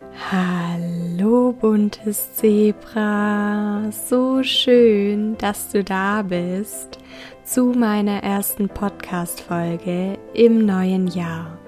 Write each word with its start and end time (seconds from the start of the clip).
Hallo 0.00 1.52
buntes 1.52 2.34
Zebra, 2.34 3.82
so 3.90 4.42
schön, 4.42 5.36
dass 5.36 5.68
du 5.68 5.84
da 5.84 6.22
bist 6.22 6.98
zu 7.44 7.66
meiner 7.66 8.22
ersten 8.22 8.70
Podcast-Folge 8.70 10.18
im 10.32 10.64
neuen 10.64 11.06
Jahr. 11.08 11.58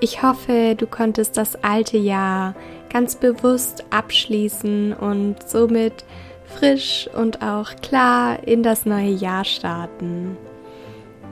Ich 0.00 0.22
hoffe, 0.22 0.74
du 0.76 0.88
konntest 0.88 1.36
das 1.36 1.54
alte 1.62 1.96
Jahr 1.96 2.56
ganz 2.92 3.14
bewusst 3.14 3.84
abschließen 3.90 4.92
und 4.92 5.36
somit 5.48 6.04
frisch 6.46 7.08
und 7.16 7.40
auch 7.40 7.76
klar 7.76 8.42
in 8.48 8.64
das 8.64 8.84
neue 8.84 9.12
Jahr 9.12 9.44
starten. 9.44 10.36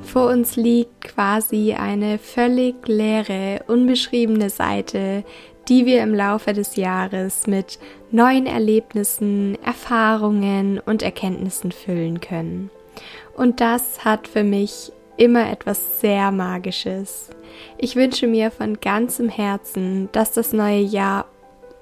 Vor 0.03 0.29
uns 0.31 0.57
liegt 0.57 1.01
quasi 1.01 1.75
eine 1.75 2.19
völlig 2.19 2.87
leere, 2.87 3.63
unbeschriebene 3.69 4.51
Seite, 4.51 5.25
die 5.69 5.87
wir 5.87 6.03
im 6.03 6.15
Laufe 6.15 6.53
des 6.53 6.77
Jahres 6.77 7.47
mit 7.47 7.79
neuen 8.11 8.47
Erlebnissen, 8.47 9.57
Erfahrungen 9.65 10.81
und 10.81 11.03
Erkenntnissen 11.03 11.73
füllen 11.73 12.21
können. 12.21 12.71
Und 13.37 13.61
das 13.61 14.05
hat 14.05 14.29
für 14.29 14.45
mich 14.45 14.93
immer 15.17 15.51
etwas 15.51 16.01
sehr 16.01 16.31
Magisches. 16.33 17.31
Ich 17.79 17.97
wünsche 17.97 18.27
mir 18.27 18.51
von 18.51 18.81
ganzem 18.81 19.29
Herzen, 19.29 20.09
dass 20.13 20.33
das 20.33 20.53
neue 20.53 20.81
Jahr 20.81 21.27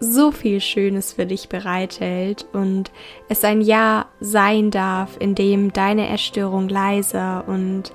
so 0.00 0.32
viel 0.32 0.60
Schönes 0.60 1.12
für 1.12 1.26
dich 1.26 1.48
bereithält 1.48 2.46
und 2.52 2.90
es 3.28 3.44
ein 3.44 3.60
Jahr 3.60 4.06
sein 4.20 4.70
darf, 4.70 5.16
in 5.20 5.34
dem 5.34 5.72
deine 5.72 6.08
Erstörung 6.08 6.68
leiser 6.68 7.44
und 7.46 7.92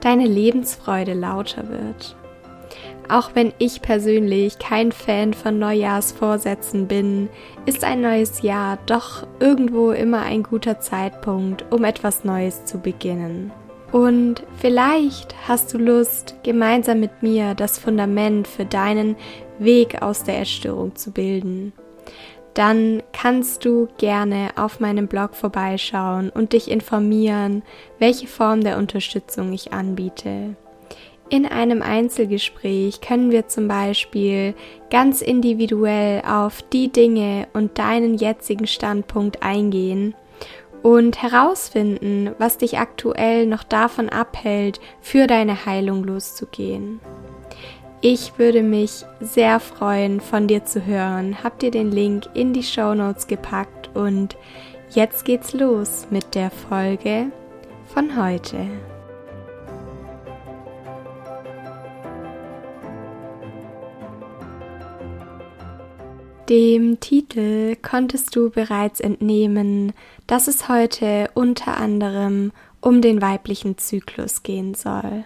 deine 0.00 0.26
Lebensfreude 0.26 1.14
lauter 1.14 1.68
wird. 1.68 2.16
Auch 3.08 3.30
wenn 3.34 3.54
ich 3.58 3.80
persönlich 3.80 4.58
kein 4.58 4.92
Fan 4.92 5.32
von 5.32 5.58
Neujahrsvorsätzen 5.58 6.86
bin, 6.88 7.30
ist 7.64 7.82
ein 7.82 8.02
neues 8.02 8.42
Jahr 8.42 8.78
doch 8.84 9.26
irgendwo 9.40 9.92
immer 9.92 10.22
ein 10.22 10.42
guter 10.42 10.80
Zeitpunkt, 10.80 11.64
um 11.70 11.84
etwas 11.84 12.24
Neues 12.24 12.66
zu 12.66 12.78
beginnen. 12.78 13.50
Und 13.92 14.42
vielleicht 14.58 15.34
hast 15.48 15.72
du 15.72 15.78
Lust, 15.78 16.34
gemeinsam 16.42 17.00
mit 17.00 17.22
mir 17.22 17.54
das 17.54 17.78
Fundament 17.78 18.46
für 18.46 18.66
deinen 18.66 19.16
Weg 19.58 20.02
aus 20.02 20.24
der 20.24 20.40
Essstörung 20.40 20.94
zu 20.94 21.10
bilden. 21.10 21.72
Dann 22.52 23.02
kannst 23.12 23.64
du 23.64 23.88
gerne 23.96 24.50
auf 24.56 24.80
meinem 24.80 25.06
Blog 25.06 25.34
vorbeischauen 25.34 26.28
und 26.28 26.52
dich 26.52 26.70
informieren, 26.70 27.62
welche 27.98 28.26
Form 28.26 28.62
der 28.62 28.76
Unterstützung 28.76 29.52
ich 29.54 29.72
anbiete. 29.72 30.56
In 31.30 31.44
einem 31.44 31.82
Einzelgespräch 31.82 33.02
können 33.02 33.30
wir 33.30 33.48
zum 33.48 33.68
Beispiel 33.68 34.54
ganz 34.90 35.20
individuell 35.20 36.22
auf 36.26 36.62
die 36.62 36.90
Dinge 36.90 37.48
und 37.52 37.78
deinen 37.78 38.14
jetzigen 38.14 38.66
Standpunkt 38.66 39.42
eingehen 39.42 40.14
und 40.82 41.22
herausfinden, 41.22 42.30
was 42.38 42.56
dich 42.56 42.78
aktuell 42.78 43.44
noch 43.46 43.62
davon 43.62 44.08
abhält, 44.08 44.80
für 45.00 45.26
deine 45.26 45.66
Heilung 45.66 46.04
loszugehen. 46.04 47.00
Ich 48.00 48.38
würde 48.38 48.62
mich 48.62 49.04
sehr 49.20 49.60
freuen, 49.60 50.20
von 50.20 50.46
dir 50.46 50.64
zu 50.64 50.86
hören. 50.86 51.42
Habt 51.42 51.62
ihr 51.62 51.72
den 51.72 51.90
Link 51.90 52.24
in 52.32 52.54
die 52.54 52.62
Show 52.62 52.94
Notes 52.94 53.26
gepackt 53.26 53.90
und 53.94 54.36
jetzt 54.90 55.24
geht's 55.24 55.52
los 55.52 56.06
mit 56.10 56.34
der 56.34 56.50
Folge 56.50 57.26
von 57.92 58.16
heute. 58.16 58.68
Dem 66.48 66.98
Titel 66.98 67.76
konntest 67.76 68.34
du 68.34 68.48
bereits 68.48 69.00
entnehmen, 69.00 69.92
dass 70.26 70.48
es 70.48 70.68
heute 70.68 71.28
unter 71.34 71.76
anderem 71.76 72.52
um 72.80 73.02
den 73.02 73.20
weiblichen 73.20 73.76
Zyklus 73.76 74.42
gehen 74.42 74.72
soll. 74.72 75.24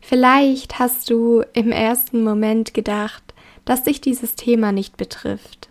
Vielleicht 0.00 0.78
hast 0.78 1.10
du 1.10 1.42
im 1.52 1.72
ersten 1.72 2.22
Moment 2.22 2.74
gedacht, 2.74 3.34
dass 3.64 3.82
dich 3.82 4.00
dieses 4.00 4.36
Thema 4.36 4.70
nicht 4.70 4.96
betrifft, 4.96 5.68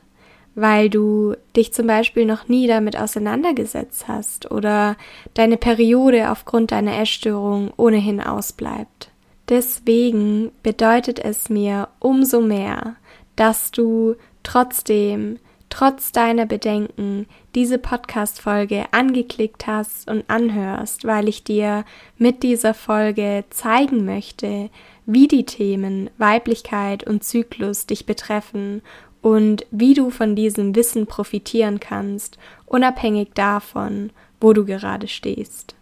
weil 0.56 0.90
du 0.90 1.36
dich 1.56 1.72
zum 1.74 1.88
Beispiel 1.88 2.26
noch 2.26 2.50
nie 2.50 2.68
damit 2.68 2.98
auseinandergesetzt 2.98 4.10
hast 4.10 4.52
oder 4.52 4.98
deine 5.36 5.56
Periode 5.56 6.32
aufgrund 6.32 6.72
deiner 6.72 7.00
Essstörung 7.00 7.72
ohnehin 7.78 8.20
ausbleibt. 8.20 9.10
Deswegen 9.48 10.52
bedeutet 10.64 11.20
es 11.20 11.48
mir 11.48 11.88
umso 12.00 12.42
mehr, 12.42 12.98
dass 13.38 13.72
du 13.72 14.16
trotzdem, 14.46 15.40
trotz 15.70 16.14
deiner 16.14 16.46
Bedenken, 16.46 17.28
diese 17.56 17.78
Podcast-Folge 17.78 18.86
angeklickt 18.92 19.68
hast 19.68 20.10
und 20.10 20.24
anhörst, 20.30 21.04
weil 21.04 21.28
ich 21.28 21.44
dir 21.44 21.84
mit 22.18 22.44
dieser 22.44 22.74
Folge 22.74 23.44
zeigen 23.50 24.06
möchte, 24.06 24.70
wie 25.06 25.28
die 25.28 25.46
Themen 25.46 26.10
Weiblichkeit 26.18 27.06
und 27.06 27.24
Zyklus 27.24 27.86
dich 27.88 28.06
betreffen 28.06 28.82
und 29.22 29.66
wie 29.72 29.96
du 29.96 30.12
von 30.12 30.36
diesem 30.36 30.76
Wissen 30.76 31.08
profitieren 31.08 31.80
kannst, 31.80 32.38
unabhängig 32.66 33.30
davon, 33.34 34.12
wo 34.40 34.54
du 34.54 34.64
gerade 34.66 35.08
stehst. 35.08 35.76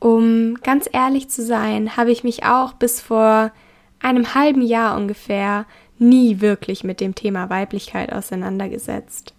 Um 0.00 0.54
ganz 0.62 0.88
ehrlich 0.92 1.28
zu 1.28 1.44
sein, 1.44 1.96
habe 1.96 2.10
ich 2.10 2.24
mich 2.24 2.44
auch 2.44 2.72
bis 2.72 3.00
vor 3.00 3.52
einem 4.00 4.34
halben 4.34 4.62
Jahr 4.62 4.96
ungefähr 4.96 5.66
nie 6.00 6.40
wirklich 6.40 6.84
mit 6.84 7.00
dem 7.00 7.14
Thema 7.14 7.50
Weiblichkeit 7.50 8.12
auseinandergesetzt. 8.12 9.34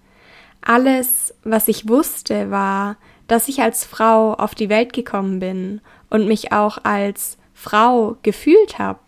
Alles, 0.62 1.34
was 1.44 1.68
ich 1.68 1.88
wusste, 1.88 2.52
war, 2.52 2.98
dass 3.28 3.48
ich 3.48 3.62
als 3.62 3.86
Frau 3.86 4.34
auf 4.34 4.56
die 4.56 4.70
Welt 4.70 4.94
gekommen 4.94 5.40
bin 5.40 5.82
und 6.10 6.28
mich 6.28 6.52
auch 6.52 6.80
als 6.84 7.38
Frau 7.54 8.18
gefühlt 8.24 8.80
habe. 8.80 9.00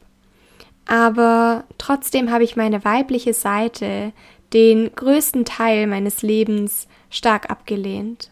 Aber 0.86 1.64
trotzdem 1.78 2.32
habe 2.32 2.44
ich 2.44 2.56
meine 2.56 2.84
weibliche 2.84 3.34
Seite 3.34 4.14
den 4.54 4.94
größten 4.96 5.46
Teil 5.46 5.88
meines 5.88 6.22
Lebens 6.22 6.88
stark 7.10 7.50
abgelehnt. 7.50 8.30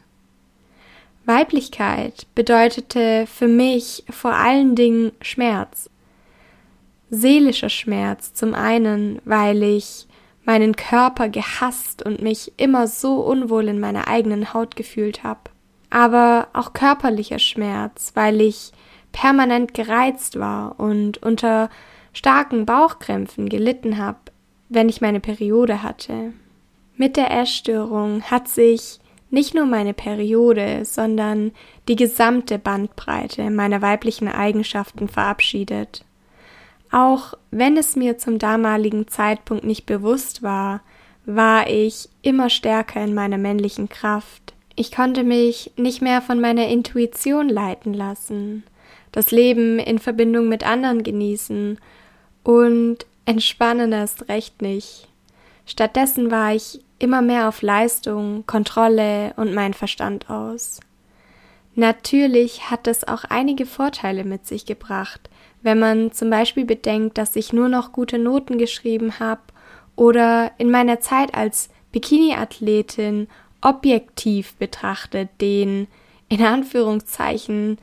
Weiblichkeit 1.25 2.25
bedeutete 2.35 3.27
für 3.27 3.47
mich 3.47 4.03
vor 4.09 4.33
allen 4.33 4.75
Dingen 4.75 5.11
Schmerz 5.21 5.89
seelischer 7.09 7.69
Schmerz 7.69 8.33
zum 8.33 8.53
einen, 8.53 9.19
weil 9.25 9.63
ich 9.63 10.07
meinen 10.45 10.75
Körper 10.75 11.29
gehasst 11.29 12.03
und 12.03 12.21
mich 12.21 12.53
immer 12.57 12.87
so 12.87 13.21
unwohl 13.21 13.67
in 13.67 13.79
meiner 13.79 14.07
eigenen 14.07 14.53
Haut 14.53 14.75
gefühlt 14.75 15.23
habe, 15.23 15.41
aber 15.89 16.47
auch 16.53 16.73
körperlicher 16.73 17.39
Schmerz, 17.39 18.11
weil 18.15 18.41
ich 18.41 18.71
permanent 19.11 19.73
gereizt 19.73 20.39
war 20.39 20.79
und 20.79 21.21
unter 21.21 21.69
starken 22.13 22.65
Bauchkrämpfen 22.65 23.49
gelitten 23.49 23.97
habe, 23.97 24.19
wenn 24.69 24.89
ich 24.89 25.01
meine 25.01 25.19
Periode 25.19 25.83
hatte. 25.83 26.33
Mit 26.95 27.15
der 27.15 27.31
Essstörung 27.31 28.23
hat 28.23 28.47
sich 28.47 28.99
nicht 29.31 29.53
nur 29.53 29.65
meine 29.65 29.93
Periode, 29.93 30.83
sondern 30.83 31.51
die 31.87 31.95
gesamte 31.95 32.59
Bandbreite 32.59 33.49
meiner 33.51 33.81
weiblichen 33.81 34.27
Eigenschaften 34.27 35.07
verabschiedet. 35.07 36.05
Auch 36.91 37.35
wenn 37.51 37.77
es 37.77 37.95
mir 37.95 38.17
zum 38.17 38.39
damaligen 38.39 39.07
Zeitpunkt 39.07 39.63
nicht 39.63 39.85
bewusst 39.85 40.41
war, 40.41 40.81
war 41.25 41.69
ich 41.69 42.09
immer 42.21 42.49
stärker 42.49 43.03
in 43.03 43.13
meiner 43.13 43.37
männlichen 43.37 43.89
Kraft. 43.89 44.53
Ich 44.75 44.91
konnte 44.91 45.23
mich 45.23 45.71
nicht 45.75 46.01
mehr 46.01 46.21
von 46.21 46.39
meiner 46.39 46.67
Intuition 46.67 47.49
leiten 47.49 47.93
lassen, 47.93 48.63
das 49.11 49.31
Leben 49.31 49.77
in 49.77 49.99
Verbindung 49.99 50.49
mit 50.49 50.65
anderen 50.65 51.03
genießen 51.03 51.77
und 52.43 53.05
entspannen 53.25 53.91
erst 53.91 54.29
recht 54.29 54.61
nicht. 54.61 55.07
Stattdessen 55.65 56.31
war 56.31 56.55
ich 56.55 56.81
immer 56.97 57.21
mehr 57.21 57.47
auf 57.47 57.61
Leistung, 57.61 58.45
Kontrolle 58.47 59.33
und 59.35 59.53
mein 59.53 59.73
Verstand 59.73 60.29
aus. 60.29 60.79
Natürlich 61.75 62.71
hat 62.71 62.87
es 62.87 63.07
auch 63.07 63.23
einige 63.25 63.65
Vorteile 63.65 64.23
mit 64.23 64.47
sich 64.47 64.65
gebracht, 64.65 65.29
wenn 65.61 65.79
man 65.79 66.11
zum 66.11 66.29
Beispiel 66.29 66.65
bedenkt, 66.65 67.17
dass 67.17 67.35
ich 67.35 67.53
nur 67.53 67.69
noch 67.69 67.91
gute 67.91 68.17
Noten 68.17 68.57
geschrieben 68.57 69.19
habe 69.19 69.41
oder 69.95 70.51
in 70.57 70.71
meiner 70.71 70.99
Zeit 70.99 71.33
als 71.35 71.69
Bikini-Athletin 71.91 73.27
objektiv 73.61 74.55
betrachtet 74.55 75.29
den, 75.41 75.87
in 76.29 76.41
Anführungszeichen, 76.43 77.77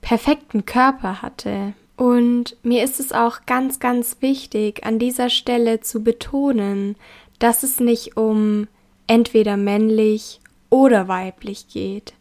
perfekten 0.00 0.66
Körper 0.66 1.22
hatte. 1.22 1.74
Und 1.96 2.56
mir 2.62 2.82
ist 2.82 2.98
es 2.98 3.12
auch 3.12 3.40
ganz, 3.46 3.78
ganz 3.78 4.16
wichtig, 4.20 4.84
an 4.84 4.98
dieser 4.98 5.28
Stelle 5.28 5.80
zu 5.80 6.02
betonen, 6.02 6.96
dass 7.38 7.62
es 7.62 7.78
nicht 7.78 8.16
um 8.16 8.68
entweder 9.06 9.56
männlich 9.56 10.40
oder 10.70 11.08
weiblich 11.08 11.68
geht. 11.68 12.14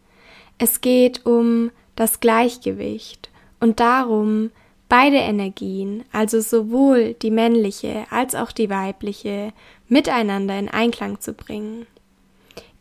Es 0.57 0.81
geht 0.81 1.25
um 1.25 1.71
das 1.95 2.19
Gleichgewicht 2.19 3.29
und 3.59 3.79
darum, 3.79 4.51
beide 4.89 5.18
Energien, 5.18 6.03
also 6.12 6.41
sowohl 6.41 7.13
die 7.13 7.31
männliche 7.31 8.06
als 8.09 8.36
auch 8.36 8.51
die 8.51 8.69
weibliche, 8.69 9.53
miteinander 9.88 10.57
in 10.57 10.68
Einklang 10.68 11.21
zu 11.21 11.33
bringen. 11.33 11.86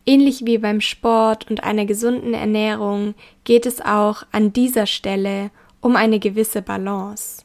Ähnlich 0.05 0.45
wie 0.45 0.57
beim 0.57 0.81
Sport 0.81 1.49
und 1.49 1.63
einer 1.63 1.85
gesunden 1.85 2.33
Ernährung 2.33 3.13
geht 3.43 3.67
es 3.67 3.79
auch 3.79 4.23
an 4.31 4.51
dieser 4.51 4.87
Stelle 4.87 5.51
um 5.81 5.95
eine 5.95 6.19
gewisse 6.19 6.63
Balance. 6.63 7.43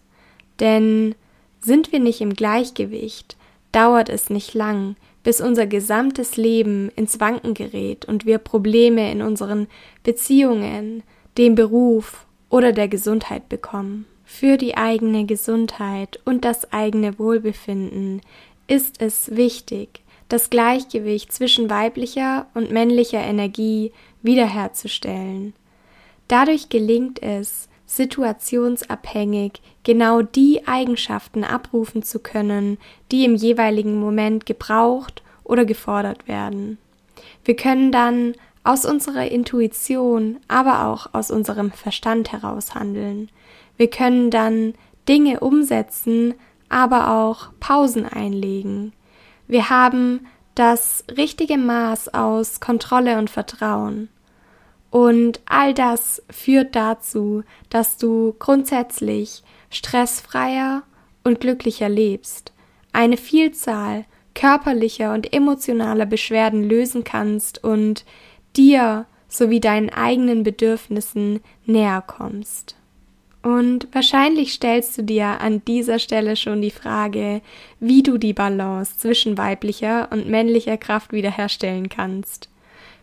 Denn 0.61 1.15
sind 1.61 1.93
wir 1.93 2.01
nicht 2.01 2.23
im 2.23 2.35
Gleichgewicht, 2.35 3.37
dauert 3.73 4.09
es 4.09 4.31
nicht 4.31 4.55
lang, 4.55 4.97
bis 5.23 5.41
unser 5.41 5.67
gesamtes 5.67 6.37
Leben 6.37 6.91
ins 6.97 7.21
Wanken 7.21 7.55
gerät 7.55 8.07
und 8.07 8.25
wir 8.25 8.39
Probleme 8.39 9.11
in 9.11 9.21
unseren 9.21 9.67
Beziehungen, 10.03 11.03
dem 11.37 11.55
Beruf 11.55 12.27
oder 12.51 12.73
der 12.73 12.89
Gesundheit 12.89 13.49
bekommen. 13.49 14.07
Für 14.37 14.57
die 14.57 14.77
eigene 14.77 15.27
Gesundheit 15.27 16.19
und 16.25 16.45
das 16.45 16.73
eigene 16.73 17.21
Wohlbefinden 17.21 18.21
ist 18.67 19.01
es 19.01 19.37
wichtig, 19.37 20.01
das 20.29 20.51
Gleichgewicht 20.51 21.33
zwischen 21.33 21.71
weiblicher 21.71 22.49
und 22.53 22.73
männlicher 22.73 23.21
Energie 23.21 23.93
wiederherzustellen. 24.23 25.55
Dadurch 26.27 26.69
gelingt 26.69 27.23
es, 27.23 27.69
situationsabhängig 27.87 29.63
genau 29.85 30.23
die 30.23 30.67
Eigenschaften 30.67 31.45
abrufen 31.45 32.03
zu 32.03 32.19
können, 32.19 32.79
die 33.13 33.25
im 33.25 33.37
jeweiligen 33.37 34.01
Moment 34.01 34.47
gebraucht 34.47 35.23
oder 35.45 35.65
gefordert 35.65 36.27
werden. 36.27 36.79
Wir 37.45 37.55
können 37.55 37.93
dann 37.93 38.35
aus 38.65 38.85
unserer 38.85 39.31
Intuition, 39.31 40.41
aber 40.49 40.87
auch 40.87 41.15
aus 41.15 41.31
unserem 41.31 41.71
Verstand 41.71 42.33
heraus 42.33 42.75
handeln. 42.75 43.29
Wir 43.77 43.91
können 43.91 44.31
dann 44.31 44.75
Dinge 45.09 45.41
umsetzen, 45.41 46.35
aber 46.69 47.11
auch 47.11 47.49
Pausen 47.61 48.07
einlegen. 48.07 48.93
Wir 49.47 49.71
haben 49.71 50.27
das 50.55 51.05
richtige 51.17 51.59
Maß 51.59 52.15
aus 52.15 52.61
Kontrolle 52.61 53.19
und 53.19 53.31
Vertrauen. 53.31 54.09
Und 54.91 55.41
all 55.47 55.75
das 55.75 56.23
führt 56.31 56.77
dazu, 56.77 57.43
dass 57.69 57.97
du 57.97 58.35
grundsätzlich 58.39 59.43
stressfreier 59.71 60.85
und 61.25 61.41
glücklicher 61.41 61.89
lebst, 61.89 62.53
eine 62.93 63.17
Vielzahl 63.17 64.05
körperlicher 64.35 65.13
und 65.13 65.33
emotionaler 65.33 66.07
Beschwerden 66.07 66.63
lösen 66.63 67.03
kannst 67.03 67.63
und 67.63 68.05
dir 68.57 69.07
sowie 69.29 69.61
deinen 69.61 69.91
eigenen 69.91 70.45
Bedürfnissen 70.45 71.41
näher 71.67 72.03
kommst. 72.07 72.77
Und 73.45 73.89
wahrscheinlich 73.93 74.55
stellst 74.55 74.97
du 74.97 75.03
dir 75.03 75.43
an 75.43 75.63
dieser 75.67 75.99
Stelle 75.99 76.35
schon 76.35 76.63
die 76.63 76.71
Frage, 76.71 77.43
wie 77.79 78.03
du 78.03 78.17
die 78.17 78.33
Balance 78.33 78.97
zwischen 78.97 79.37
weiblicher 79.37 80.09
und 80.11 80.31
männlicher 80.31 80.79
Kraft 80.79 81.13
wiederherstellen 81.13 81.91
kannst. 81.91 82.49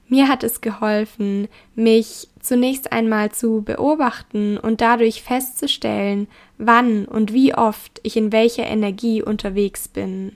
Mir 0.07 0.27
hat 0.27 0.43
es 0.43 0.59
geholfen, 0.59 1.47
mich 1.75 2.27
zunächst 2.39 2.91
einmal 2.91 3.31
zu 3.31 3.61
beobachten 3.61 4.57
und 4.57 4.81
dadurch 4.81 5.21
festzustellen, 5.21 6.27
wann 6.57 7.05
und 7.05 7.33
wie 7.33 7.53
oft 7.53 7.99
ich 8.01 8.17
in 8.17 8.31
welcher 8.31 8.65
Energie 8.65 9.21
unterwegs 9.21 9.87
bin. 9.87 10.35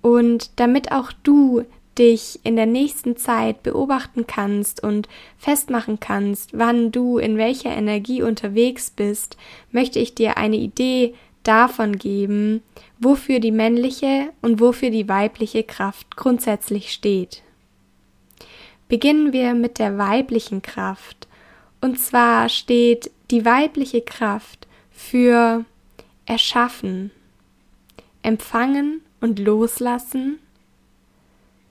Und 0.00 0.50
damit 0.56 0.92
auch 0.92 1.12
du 1.22 1.64
dich 1.94 2.40
in 2.44 2.56
der 2.56 2.66
nächsten 2.66 3.16
Zeit 3.16 3.62
beobachten 3.62 4.26
kannst 4.26 4.82
und 4.82 5.08
festmachen 5.38 6.00
kannst, 6.00 6.56
wann 6.56 6.92
du 6.92 7.18
in 7.18 7.38
welcher 7.38 7.70
Energie 7.70 8.22
unterwegs 8.22 8.90
bist, 8.90 9.36
möchte 9.70 9.98
ich 9.98 10.14
dir 10.14 10.36
eine 10.36 10.56
Idee 10.56 11.14
davon 11.44 11.96
geben, 11.96 12.62
wofür 12.98 13.38
die 13.38 13.52
männliche 13.52 14.30
und 14.40 14.60
wofür 14.60 14.90
die 14.90 15.08
weibliche 15.08 15.62
Kraft 15.62 16.16
grundsätzlich 16.16 16.92
steht. 16.92 17.42
Beginnen 18.88 19.32
wir 19.32 19.54
mit 19.54 19.78
der 19.78 19.98
weiblichen 19.98 20.62
Kraft. 20.62 21.28
Und 21.80 21.98
zwar 21.98 22.48
steht 22.48 23.10
die 23.30 23.44
weibliche 23.44 24.00
Kraft 24.00 24.66
für 24.90 25.64
Erschaffen, 26.26 27.10
Empfangen 28.22 29.02
und 29.20 29.38
Loslassen, 29.38 30.38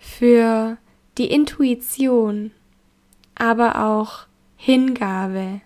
für 0.04 0.78
die 1.18 1.32
Intuition, 1.32 2.52
aber 3.36 3.84
auch 3.86 4.26
Hingabe, 4.58 5.62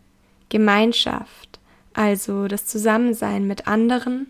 Gemeinschaft, 0.49 1.59
also 1.93 2.47
das 2.47 2.67
Zusammensein 2.67 3.47
mit 3.47 3.67
anderen. 3.67 4.27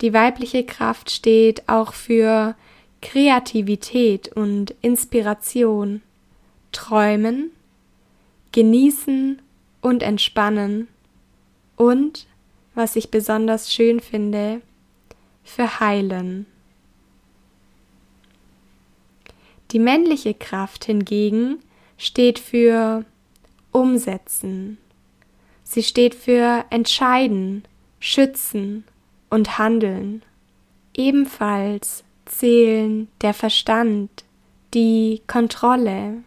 Die 0.00 0.12
weibliche 0.12 0.64
Kraft 0.64 1.10
steht 1.10 1.68
auch 1.68 1.94
für 1.94 2.54
Kreativität 3.00 4.28
und 4.28 4.74
Inspiration, 4.82 6.02
Träumen, 6.70 7.50
Genießen 8.52 9.40
und 9.80 10.02
Entspannen 10.02 10.88
und, 11.76 12.26
was 12.74 12.96
ich 12.96 13.10
besonders 13.10 13.72
schön 13.72 14.00
finde, 14.00 14.60
für 15.42 15.80
Heilen. 15.80 16.46
Die 19.70 19.78
männliche 19.78 20.34
Kraft 20.34 20.84
hingegen 20.84 21.58
steht 21.98 22.38
für 22.38 23.04
Umsetzen. 23.72 24.78
Sie 25.62 25.82
steht 25.82 26.14
für 26.14 26.64
Entscheiden, 26.70 27.64
Schützen 27.98 28.84
und 29.30 29.58
Handeln. 29.58 30.22
Ebenfalls 30.94 32.04
zählen 32.26 33.08
der 33.20 33.34
Verstand, 33.34 34.24
die 34.74 35.22
Kontrolle, 35.26 36.22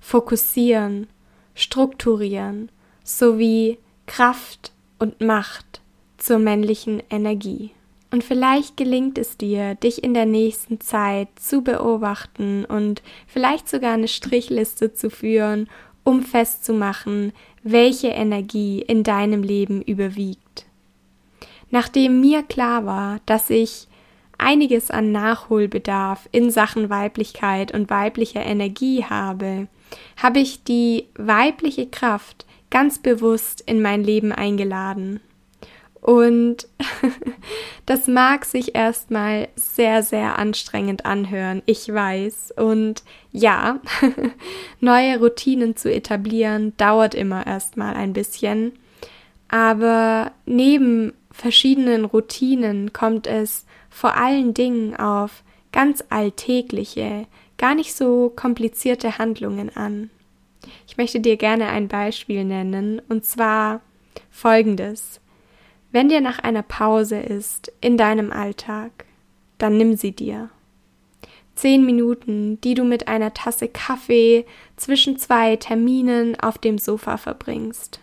Fokussieren, 0.00 1.08
Strukturieren 1.54 2.70
sowie 3.02 3.78
Kraft 4.06 4.72
und 4.98 5.20
Macht 5.20 5.80
zur 6.18 6.38
männlichen 6.38 7.02
Energie. 7.10 7.72
Und 8.16 8.24
vielleicht 8.24 8.78
gelingt 8.78 9.18
es 9.18 9.36
dir, 9.36 9.74
dich 9.74 10.02
in 10.02 10.14
der 10.14 10.24
nächsten 10.24 10.80
Zeit 10.80 11.28
zu 11.34 11.60
beobachten 11.60 12.64
und 12.64 13.02
vielleicht 13.26 13.68
sogar 13.68 13.92
eine 13.92 14.08
Strichliste 14.08 14.94
zu 14.94 15.10
führen, 15.10 15.68
um 16.02 16.22
festzumachen, 16.22 17.34
welche 17.62 18.08
Energie 18.08 18.80
in 18.80 19.02
deinem 19.02 19.42
Leben 19.42 19.82
überwiegt. 19.82 20.64
Nachdem 21.70 22.22
mir 22.22 22.42
klar 22.42 22.86
war, 22.86 23.20
dass 23.26 23.50
ich 23.50 23.86
einiges 24.38 24.90
an 24.90 25.12
Nachholbedarf 25.12 26.26
in 26.32 26.50
Sachen 26.50 26.88
Weiblichkeit 26.88 27.74
und 27.74 27.90
weiblicher 27.90 28.46
Energie 28.46 29.04
habe, 29.04 29.68
habe 30.16 30.38
ich 30.38 30.64
die 30.64 31.04
weibliche 31.18 31.86
Kraft 31.86 32.46
ganz 32.70 32.98
bewusst 32.98 33.60
in 33.60 33.82
mein 33.82 34.02
Leben 34.02 34.32
eingeladen. 34.32 35.20
Und 36.06 36.68
das 37.86 38.06
mag 38.06 38.44
sich 38.44 38.76
erstmal 38.76 39.48
sehr, 39.56 40.04
sehr 40.04 40.38
anstrengend 40.38 41.04
anhören, 41.04 41.62
ich 41.66 41.92
weiß. 41.92 42.54
Und 42.56 43.02
ja, 43.32 43.80
neue 44.80 45.18
Routinen 45.18 45.74
zu 45.74 45.92
etablieren 45.92 46.76
dauert 46.76 47.16
immer 47.16 47.44
erstmal 47.44 47.94
ein 47.94 48.12
bisschen. 48.12 48.74
Aber 49.48 50.30
neben 50.44 51.12
verschiedenen 51.32 52.04
Routinen 52.04 52.92
kommt 52.92 53.26
es 53.26 53.66
vor 53.90 54.16
allen 54.16 54.54
Dingen 54.54 54.94
auf 54.94 55.42
ganz 55.72 56.04
alltägliche, 56.08 57.26
gar 57.58 57.74
nicht 57.74 57.96
so 57.96 58.32
komplizierte 58.36 59.18
Handlungen 59.18 59.74
an. 59.74 60.10
Ich 60.86 60.98
möchte 60.98 61.18
dir 61.18 61.36
gerne 61.36 61.66
ein 61.66 61.88
Beispiel 61.88 62.44
nennen, 62.44 63.02
und 63.08 63.24
zwar 63.24 63.80
folgendes. 64.30 65.20
Wenn 65.96 66.10
dir 66.10 66.20
nach 66.20 66.40
einer 66.40 66.62
Pause 66.62 67.18
ist 67.18 67.72
in 67.80 67.96
deinem 67.96 68.30
Alltag, 68.30 69.06
dann 69.56 69.78
nimm 69.78 69.96
sie 69.96 70.12
dir. 70.12 70.50
Zehn 71.54 71.86
Minuten, 71.86 72.60
die 72.60 72.74
du 72.74 72.84
mit 72.84 73.08
einer 73.08 73.32
Tasse 73.32 73.66
Kaffee 73.66 74.44
zwischen 74.76 75.16
zwei 75.16 75.56
Terminen 75.56 76.38
auf 76.38 76.58
dem 76.58 76.76
Sofa 76.76 77.16
verbringst. 77.16 78.00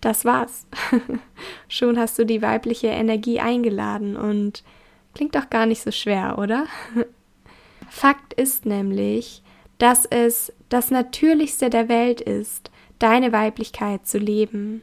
Das 0.00 0.24
war's. 0.24 0.66
Schon 1.68 2.00
hast 2.00 2.18
du 2.18 2.26
die 2.26 2.42
weibliche 2.42 2.88
Energie 2.88 3.38
eingeladen 3.38 4.16
und 4.16 4.64
klingt 5.14 5.36
doch 5.36 5.48
gar 5.48 5.66
nicht 5.66 5.82
so 5.82 5.92
schwer, 5.92 6.36
oder? 6.36 6.66
Fakt 7.88 8.34
ist 8.34 8.66
nämlich, 8.66 9.40
dass 9.78 10.04
es 10.04 10.52
das 10.68 10.90
Natürlichste 10.90 11.70
der 11.70 11.88
Welt 11.88 12.20
ist, 12.20 12.72
deine 12.98 13.30
Weiblichkeit 13.30 14.04
zu 14.04 14.18
leben. 14.18 14.82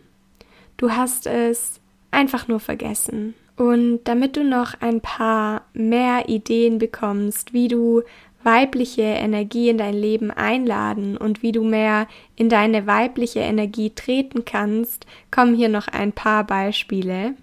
Du 0.77 0.91
hast 0.91 1.27
es 1.27 1.79
einfach 2.11 2.47
nur 2.47 2.59
vergessen. 2.59 3.33
Und 3.55 4.01
damit 4.05 4.35
du 4.35 4.43
noch 4.43 4.81
ein 4.81 5.01
paar 5.01 5.65
mehr 5.73 6.27
Ideen 6.27 6.79
bekommst, 6.79 7.53
wie 7.53 7.67
du 7.67 8.01
weibliche 8.43 9.03
Energie 9.03 9.69
in 9.69 9.77
dein 9.77 9.93
Leben 9.93 10.31
einladen 10.31 11.17
und 11.17 11.43
wie 11.43 11.51
du 11.51 11.63
mehr 11.63 12.07
in 12.35 12.49
deine 12.49 12.87
weibliche 12.87 13.39
Energie 13.39 13.91
treten 13.91 14.43
kannst, 14.43 15.05
kommen 15.31 15.55
hier 15.55 15.69
noch 15.69 15.87
ein 15.87 16.11
paar 16.11 16.45
Beispiele. 16.45 17.35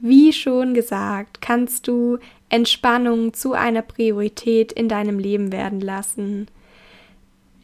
Wie 0.00 0.32
schon 0.32 0.74
gesagt, 0.74 1.40
kannst 1.40 1.86
du 1.86 2.18
Entspannung 2.48 3.34
zu 3.34 3.52
einer 3.52 3.82
Priorität 3.82 4.72
in 4.72 4.88
deinem 4.88 5.18
Leben 5.18 5.52
werden 5.52 5.80
lassen. 5.80 6.48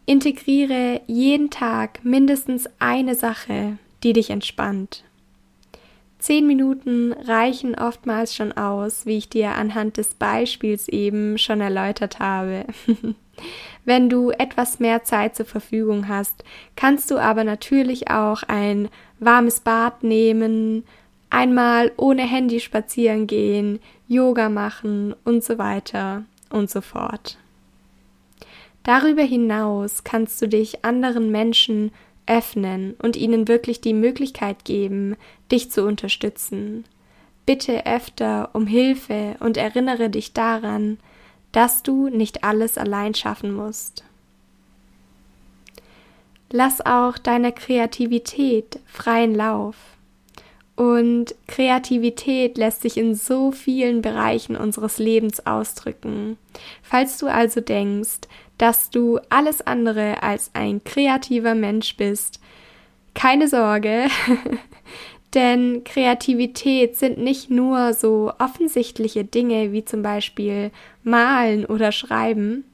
Integriere 0.06 1.00
jeden 1.06 1.50
Tag 1.50 2.04
mindestens 2.04 2.68
eine 2.78 3.14
Sache, 3.14 3.78
die 4.02 4.12
dich 4.12 4.30
entspannt. 4.30 5.04
Zehn 6.18 6.46
Minuten 6.46 7.12
reichen 7.12 7.76
oftmals 7.76 8.34
schon 8.34 8.52
aus, 8.52 9.06
wie 9.06 9.18
ich 9.18 9.28
dir 9.28 9.52
anhand 9.52 9.96
des 9.96 10.14
Beispiels 10.14 10.88
eben 10.88 11.38
schon 11.38 11.60
erläutert 11.60 12.18
habe. 12.18 12.64
Wenn 13.84 14.10
du 14.10 14.30
etwas 14.30 14.80
mehr 14.80 15.04
Zeit 15.04 15.36
zur 15.36 15.46
Verfügung 15.46 16.08
hast, 16.08 16.42
kannst 16.74 17.10
du 17.10 17.18
aber 17.18 17.44
natürlich 17.44 18.10
auch 18.10 18.42
ein 18.42 18.88
warmes 19.20 19.60
Bad 19.60 20.02
nehmen, 20.02 20.84
einmal 21.30 21.92
ohne 21.96 22.22
Handy 22.22 22.58
spazieren 22.58 23.28
gehen, 23.28 23.78
Yoga 24.08 24.48
machen 24.48 25.14
und 25.24 25.44
so 25.44 25.56
weiter 25.58 26.24
und 26.50 26.68
so 26.68 26.80
fort. 26.80 27.38
Darüber 28.82 29.22
hinaus 29.22 30.02
kannst 30.02 30.40
du 30.42 30.48
dich 30.48 30.84
anderen 30.84 31.30
Menschen 31.30 31.92
öffnen 32.28 32.94
und 33.02 33.16
ihnen 33.16 33.48
wirklich 33.48 33.80
die 33.80 33.94
Möglichkeit 33.94 34.64
geben, 34.64 35.16
dich 35.50 35.70
zu 35.70 35.84
unterstützen. 35.84 36.84
Bitte 37.46 37.86
öfter 37.86 38.50
um 38.52 38.66
Hilfe 38.66 39.36
und 39.40 39.56
erinnere 39.56 40.10
dich 40.10 40.34
daran, 40.34 40.98
dass 41.52 41.82
du 41.82 42.08
nicht 42.08 42.44
alles 42.44 42.76
allein 42.76 43.14
schaffen 43.14 43.52
musst. 43.54 44.04
Lass 46.50 46.84
auch 46.84 47.18
deiner 47.18 47.52
Kreativität 47.52 48.80
freien 48.86 49.34
Lauf. 49.34 49.76
Und 50.76 51.34
Kreativität 51.48 52.56
lässt 52.56 52.82
sich 52.82 52.96
in 52.96 53.14
so 53.14 53.50
vielen 53.50 54.00
Bereichen 54.00 54.54
unseres 54.54 54.98
Lebens 54.98 55.44
ausdrücken. 55.44 56.38
Falls 56.82 57.18
du 57.18 57.26
also 57.26 57.60
denkst, 57.60 58.20
dass 58.58 58.90
du 58.90 59.18
alles 59.28 59.66
andere 59.66 60.22
als 60.22 60.50
ein 60.54 60.82
kreativer 60.84 61.54
Mensch 61.54 61.96
bist. 61.96 62.40
Keine 63.14 63.48
Sorge, 63.48 64.08
denn 65.34 65.82
Kreativität 65.84 66.96
sind 66.96 67.18
nicht 67.18 67.50
nur 67.50 67.94
so 67.94 68.32
offensichtliche 68.38 69.24
Dinge 69.24 69.72
wie 69.72 69.84
zum 69.84 70.02
Beispiel 70.02 70.70
malen 71.02 71.64
oder 71.64 71.92
schreiben. 71.92 72.64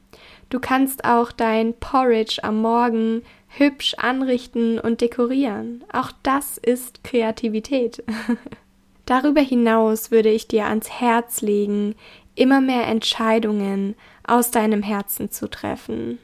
Du 0.50 0.60
kannst 0.60 1.04
auch 1.04 1.32
dein 1.32 1.74
Porridge 1.74 2.42
am 2.42 2.60
Morgen 2.60 3.22
hübsch 3.48 3.94
anrichten 3.94 4.78
und 4.78 5.00
dekorieren. 5.00 5.84
Auch 5.92 6.12
das 6.22 6.58
ist 6.58 7.04
Kreativität. 7.04 8.02
Darüber 9.06 9.40
hinaus 9.40 10.10
würde 10.10 10.30
ich 10.30 10.48
dir 10.48 10.66
ans 10.66 10.90
Herz 10.90 11.42
legen, 11.42 11.94
immer 12.34 12.60
mehr 12.60 12.86
Entscheidungen 12.86 13.94
aus 14.26 14.50
deinem 14.50 14.82
Herzen 14.82 15.30
zu 15.30 15.48
treffen. 15.48 16.18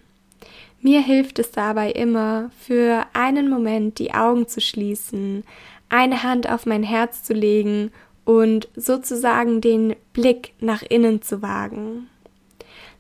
Mir 0.83 1.03
hilft 1.03 1.39
es 1.39 1.51
dabei 1.51 1.91
immer, 1.93 2.51
für 2.59 3.07
einen 3.13 3.51
Moment 3.51 3.99
die 3.99 4.15
Augen 4.15 4.49
zu 4.49 4.61
schließen, 4.61 5.45
eine 5.91 6.23
Hand 6.23 6.49
auf 6.49 6.65
mein 6.65 6.83
Herz 6.83 7.23
zu 7.23 7.35
legen 7.35 7.93
und 8.25 8.69
sozusagen 8.77 9.61
den 9.61 9.95
Blick 10.13 10.55
nach 10.61 10.83
innen 10.83 11.21
zu 11.21 11.43
wagen. 11.43 12.09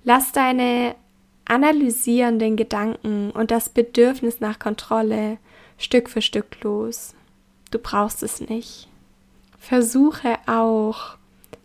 Lass 0.05 0.33
deine 0.33 0.95
analysierenden 1.47 2.57
Gedanken 2.57 3.31
und 3.31 3.50
das 3.50 3.69
Bedürfnis 3.69 4.40
nach 4.40 4.59
Kontrolle 4.59 5.38
Stück 5.79 6.09
für 6.11 6.23
Stück 6.23 6.62
los. 6.62 7.14
Du 7.71 7.79
brauchst 7.79 8.23
es 8.23 8.40
nicht. 8.40 8.88
Versuche 9.59 10.37
auch, 10.47 11.17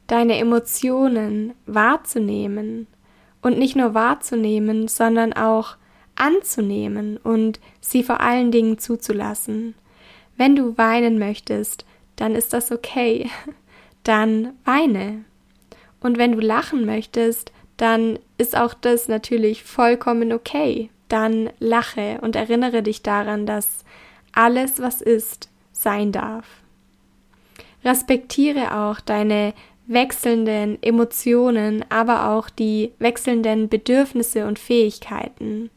deine 0.07 0.37
Emotionen 0.37 1.53
wahrzunehmen 1.65 2.87
und 3.41 3.57
nicht 3.57 3.75
nur 3.75 3.93
wahrzunehmen, 3.93 4.87
sondern 4.87 5.33
auch 5.33 5.77
anzunehmen 6.15 7.17
und 7.17 7.59
sie 7.81 8.03
vor 8.03 8.21
allen 8.21 8.51
Dingen 8.51 8.77
zuzulassen. 8.77 9.75
Wenn 10.37 10.55
du 10.55 10.77
weinen 10.77 11.19
möchtest, 11.19 11.85
dann 12.15 12.35
ist 12.35 12.53
das 12.53 12.71
okay. 12.71 13.29
Dann 14.03 14.53
weine. 14.65 15.25
Und 15.99 16.19
wenn 16.19 16.33
du 16.33 16.39
lachen 16.39 16.85
möchtest, 16.85 17.51
dann 17.77 18.19
ist 18.37 18.55
auch 18.55 18.75
das 18.75 19.07
natürlich 19.07 19.63
vollkommen 19.63 20.31
okay. 20.31 20.91
Dann 21.07 21.49
lache 21.59 22.19
und 22.21 22.35
erinnere 22.35 22.83
dich 22.83 23.01
daran, 23.01 23.47
dass 23.47 23.83
alles, 24.31 24.79
was 24.79 25.01
ist, 25.01 25.49
sein 25.71 26.11
darf. 26.11 26.45
Respektiere 27.83 28.75
auch 28.75 28.99
deine 28.99 29.53
wechselnden 29.87 30.81
Emotionen, 30.81 31.85
aber 31.89 32.29
auch 32.29 32.49
die 32.49 32.91
wechselnden 32.99 33.69
Bedürfnisse 33.69 34.45
und 34.47 34.59
Fähigkeiten. 34.59 35.69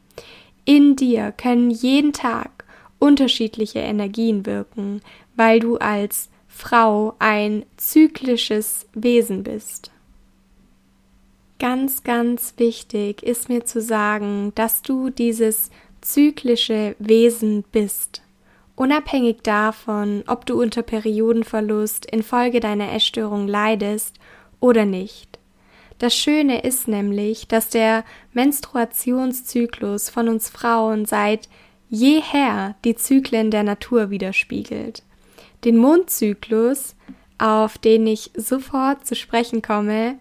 In 0.65 0.95
dir 0.95 1.31
können 1.31 1.69
jeden 1.69 2.13
Tag 2.13 2.65
unterschiedliche 2.99 3.79
Energien 3.79 4.45
wirken, 4.45 5.01
weil 5.35 5.59
du 5.59 5.77
als 5.77 6.29
Frau 6.47 7.15
ein 7.19 7.65
zyklisches 7.77 8.87
Wesen 8.93 9.43
bist. 9.43 9.91
Ganz, 11.59 12.03
ganz 12.03 12.53
wichtig 12.57 13.23
ist 13.23 13.49
mir 13.49 13.65
zu 13.65 13.81
sagen, 13.81 14.53
dass 14.55 14.81
du 14.81 15.09
dieses 15.09 15.69
zyklische 16.01 16.95
Wesen 16.99 17.63
bist. 17.71 18.21
Unabhängig 18.79 19.41
davon, 19.43 20.23
ob 20.25 20.45
du 20.45 20.61
unter 20.61 20.83
Periodenverlust 20.83 22.05
infolge 22.05 22.61
deiner 22.61 22.93
Essstörung 22.93 23.45
leidest 23.45 24.17
oder 24.61 24.85
nicht. 24.85 25.37
Das 25.97 26.15
Schöne 26.15 26.61
ist 26.61 26.87
nämlich, 26.87 27.49
dass 27.49 27.67
der 27.67 28.05
Menstruationszyklus 28.31 30.09
von 30.09 30.29
uns 30.29 30.49
Frauen 30.49 31.03
seit 31.03 31.49
jeher 31.89 32.75
die 32.85 32.95
Zyklen 32.95 33.51
der 33.51 33.63
Natur 33.63 34.11
widerspiegelt. 34.11 35.03
Den 35.65 35.75
Mondzyklus, 35.75 36.95
auf 37.37 37.77
den 37.79 38.07
ich 38.07 38.31
sofort 38.33 39.05
zu 39.05 39.13
sprechen 39.13 39.61
komme, 39.61 40.15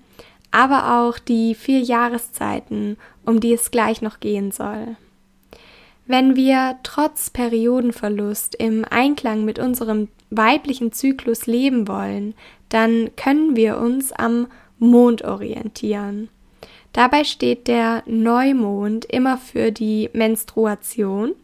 aber 0.51 0.99
auch 0.99 1.21
die 1.21 1.55
vier 1.55 1.79
Jahreszeiten, 1.79 2.97
um 3.25 3.39
die 3.39 3.53
es 3.53 3.71
gleich 3.71 4.03
noch 4.03 4.19
gehen 4.19 4.51
soll. 4.51 4.97
Wenn 6.09 6.37
wir 6.37 6.79
trotz 6.85 7.29
Periodenverlust 7.29 8.55
im 8.55 8.87
Einklang 8.89 9.45
mit 9.45 9.59
unserem 9.59 10.09
weiblichen 10.31 10.91
Zyklus 10.91 11.47
leben 11.47 11.87
wollen, 11.87 12.35
dann 12.71 13.11
können 13.15 13.57
wir 13.57 13.77
uns 13.77 14.11
am 14.13 14.47
Mond 14.79 15.23
orientieren. 15.23 16.31
Dabei 16.95 17.25
steht 17.25 17.69
der 17.69 18.03
Neumond 18.07 19.05
immer 19.05 19.37
für 19.37 19.71
die 19.71 20.09
Menstruation 20.15 21.35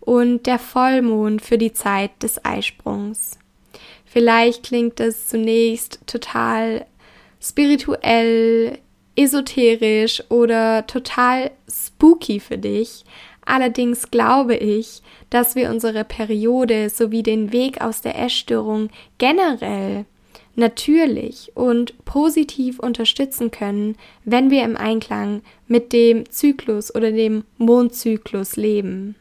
und 0.00 0.46
der 0.46 0.58
Vollmond 0.58 1.42
für 1.42 1.58
die 1.58 1.74
Zeit 1.74 2.10
des 2.22 2.42
Eisprungs. 2.46 3.38
Vielleicht 4.06 4.62
klingt 4.62 5.00
es 5.00 5.28
zunächst 5.28 6.00
total 6.06 6.86
spirituell, 7.42 8.78
esoterisch 9.16 10.22
oder 10.30 10.86
total 10.86 11.50
spooky 11.68 12.40
für 12.40 12.58
dich, 12.58 13.04
Allerdings 13.46 14.10
glaube 14.10 14.56
ich, 14.56 15.02
dass 15.30 15.54
wir 15.54 15.70
unsere 15.70 16.04
Periode 16.04 16.88
sowie 16.88 17.22
den 17.22 17.52
Weg 17.52 17.80
aus 17.80 18.00
der 18.00 18.18
Essstörung 18.18 18.90
generell 19.18 20.06
natürlich 20.56 21.52
und 21.54 22.04
positiv 22.04 22.78
unterstützen 22.78 23.50
können, 23.50 23.96
wenn 24.24 24.50
wir 24.50 24.62
im 24.62 24.76
Einklang 24.76 25.42
mit 25.66 25.92
dem 25.92 26.30
Zyklus 26.30 26.94
oder 26.94 27.10
dem 27.10 27.44
Mondzyklus 27.58 28.56
leben. 28.56 29.16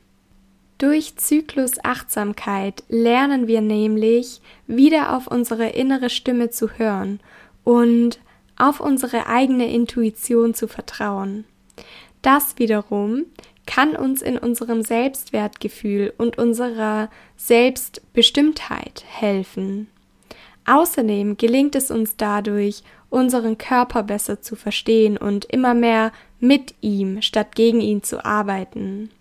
Durch 0.77 1.15
Zyklusachtsamkeit 1.15 2.83
lernen 2.89 3.47
wir 3.47 3.61
nämlich 3.61 4.41
wieder 4.67 5.15
auf 5.15 5.27
unsere 5.27 5.69
innere 5.69 6.09
Stimme 6.09 6.49
zu 6.49 6.71
hören 6.71 7.19
und 7.63 8.19
auf 8.57 8.79
unsere 8.79 9.27
eigene 9.27 9.71
Intuition 9.71 10.53
zu 10.53 10.67
vertrauen. 10.67 11.45
Das 12.21 12.57
wiederum 12.57 13.25
kann 13.65 13.96
uns 13.96 14.22
in 14.22 14.38
unserem 14.38 14.82
Selbstwertgefühl 14.82 16.13
und 16.17 16.38
unserer 16.38 17.10
Selbstbestimmtheit 17.38 19.03
helfen. 19.08 19.88
Außerdem 20.65 21.38
gelingt 21.38 21.75
es 21.75 21.91
uns 21.91 22.15
dadurch, 22.15 22.84
unseren 23.10 23.58
Körper 23.58 24.03
besser 24.03 24.41
zu 24.41 24.55
verstehen 24.55 25.17
und 25.17 25.46
immer 25.46 25.74
mehr 25.74 26.12
mit 26.39 26.74
ihm 26.82 27.22
statt 27.22 27.55
gegen 27.55 27.79
ihn 27.79 28.01
zu 28.03 28.25
arbeiten. 28.25 29.12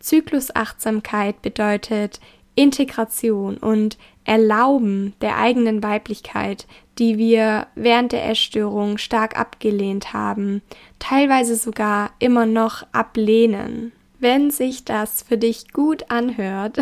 Zyklusachtsamkeit 0.00 1.40
bedeutet, 1.42 2.20
Integration 2.54 3.56
und 3.56 3.98
Erlauben 4.30 5.14
der 5.22 5.38
eigenen 5.38 5.82
Weiblichkeit, 5.82 6.68
die 7.00 7.18
wir 7.18 7.66
während 7.74 8.12
der 8.12 8.28
Essstörung 8.30 8.96
stark 8.96 9.36
abgelehnt 9.36 10.12
haben, 10.12 10.62
teilweise 11.00 11.56
sogar 11.56 12.12
immer 12.20 12.46
noch 12.46 12.86
ablehnen. 12.92 13.90
Wenn 14.20 14.52
sich 14.52 14.84
das 14.84 15.24
für 15.24 15.36
dich 15.36 15.72
gut 15.72 16.12
anhört 16.12 16.78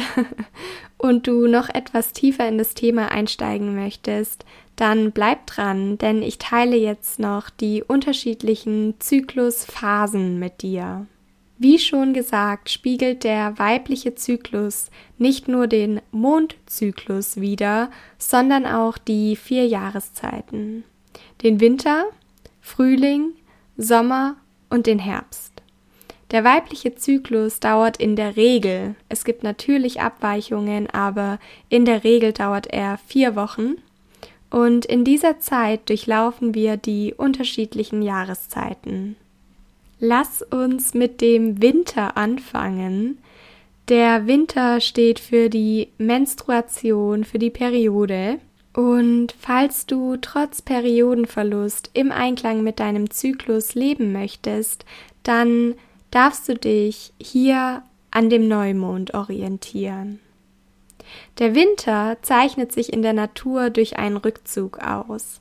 und 0.99 1.27
du 1.27 1.47
noch 1.47 1.71
etwas 1.71 2.13
tiefer 2.13 2.47
in 2.47 2.59
das 2.59 2.75
Thema 2.75 3.11
einsteigen 3.11 3.75
möchtest, 3.75 4.45
dann 4.77 5.11
bleib 5.13 5.47
dran, 5.47 5.97
denn 5.97 6.21
ich 6.23 6.37
teile 6.37 6.77
jetzt 6.77 7.19
noch 7.19 7.49
die 7.49 7.83
unterschiedlichen 7.83 8.97
Zyklusphasen 8.99 10.39
mit 10.39 10.61
dir. 10.61 11.07
Wie 11.61 11.81
schon 11.81 12.13
gesagt, 12.13 12.71
spiegelt 12.71 13.25
der 13.25 13.59
weibliche 13.59 14.15
Zyklus 14.15 14.91
nicht 15.19 15.49
nur 15.49 15.67
den 15.67 16.01
Mondzyklus 16.13 17.41
wider, 17.41 17.91
sondern 18.17 18.65
auch 18.65 18.97
die 18.97 19.35
vier 19.35 19.67
Jahreszeiten. 19.67 20.85
Den 21.43 21.61
Winter, 21.61 22.05
Frühling, 22.61 23.33
Sommer 23.77 24.37
und 24.71 24.87
den 24.87 25.01
Herbst. 25.01 25.53
Der 26.31 26.45
weibliche 26.45 26.95
Zyklus 26.95 27.59
dauert 27.59 27.97
in 27.97 28.15
der 28.15 28.37
Regel, 28.37 28.95
es 29.09 29.25
gibt 29.25 29.43
natürlich 29.43 30.01
Abweichungen, 30.01 30.89
aber 30.91 31.41
in 31.69 31.85
der 31.85 32.05
Regel 32.05 32.33
dauert 32.33 32.69
er 32.69 32.99
vier 32.99 33.35
Wochen. 33.35 33.77
Und 34.51 34.85
in 34.85 35.05
dieser 35.05 35.41
Zeit 35.41 35.89
durchlaufen 35.89 36.55
wir 36.55 36.77
die 36.77 37.15
unterschiedlichen 37.15 38.03
Jahreszeiten. 38.03 39.17
Lass 40.01 40.43
uns 40.43 40.95
mit 40.95 41.21
dem 41.21 41.61
Winter 41.61 42.17
anfangen. 42.17 43.19
Der 43.89 44.27
Winter 44.27 44.81
steht 44.81 45.19
für 45.19 45.49
die 45.49 45.89
Menstruation, 45.99 47.25
für 47.25 47.39
die 47.39 47.51
Periode. 47.51 48.39
Und 48.75 49.35
falls 49.39 49.87
du 49.87 50.17
trotz 50.19 50.63
Periodenverlust 50.63 51.91
im 51.95 52.13
Einklang 52.13 52.63
mit 52.63 52.79
deinem 52.79 53.11
Zyklus 53.11 53.75
leben 53.75 54.13
möchtest, 54.13 54.85
dann 55.25 55.75
darfst 56.11 56.49
du 56.49 56.55
dich 56.55 57.13
hier 57.21 57.83
an 58.11 58.31
dem 58.31 58.47
Neumond 58.47 59.15
orientieren. 59.15 60.21
Der 61.39 61.55
Winter 61.55 62.19
zeichnet 62.23 62.73
sich 62.73 62.93
in 62.93 63.03
der 63.03 63.15
Natur 63.15 63.71
durch 63.71 63.97
einen 63.97 64.17
Rückzug 64.17 64.79
aus. 64.79 65.41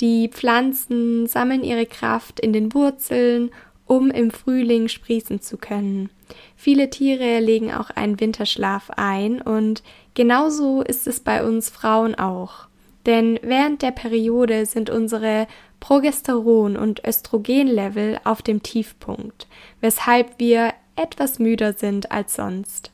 Die 0.00 0.28
Pflanzen 0.28 1.26
sammeln 1.26 1.62
ihre 1.62 1.86
Kraft 1.86 2.40
in 2.40 2.52
den 2.52 2.74
Wurzeln 2.74 3.50
um 3.92 4.10
im 4.10 4.30
Frühling 4.30 4.88
sprießen 4.88 5.42
zu 5.42 5.58
können. 5.58 6.08
Viele 6.56 6.88
Tiere 6.88 7.40
legen 7.40 7.72
auch 7.72 7.90
einen 7.90 8.18
Winterschlaf 8.20 8.90
ein 8.96 9.42
und 9.42 9.82
genauso 10.14 10.80
ist 10.80 11.06
es 11.06 11.20
bei 11.20 11.44
uns 11.44 11.68
Frauen 11.68 12.14
auch. 12.14 12.68
Denn 13.04 13.38
während 13.42 13.82
der 13.82 13.90
Periode 13.90 14.64
sind 14.64 14.88
unsere 14.88 15.46
Progesteron- 15.80 16.78
und 16.78 17.04
Östrogenlevel 17.04 18.18
auf 18.24 18.40
dem 18.40 18.62
Tiefpunkt, 18.62 19.46
weshalb 19.80 20.38
wir 20.38 20.72
etwas 20.96 21.38
müder 21.38 21.74
sind 21.74 22.12
als 22.12 22.34
sonst. 22.34 22.92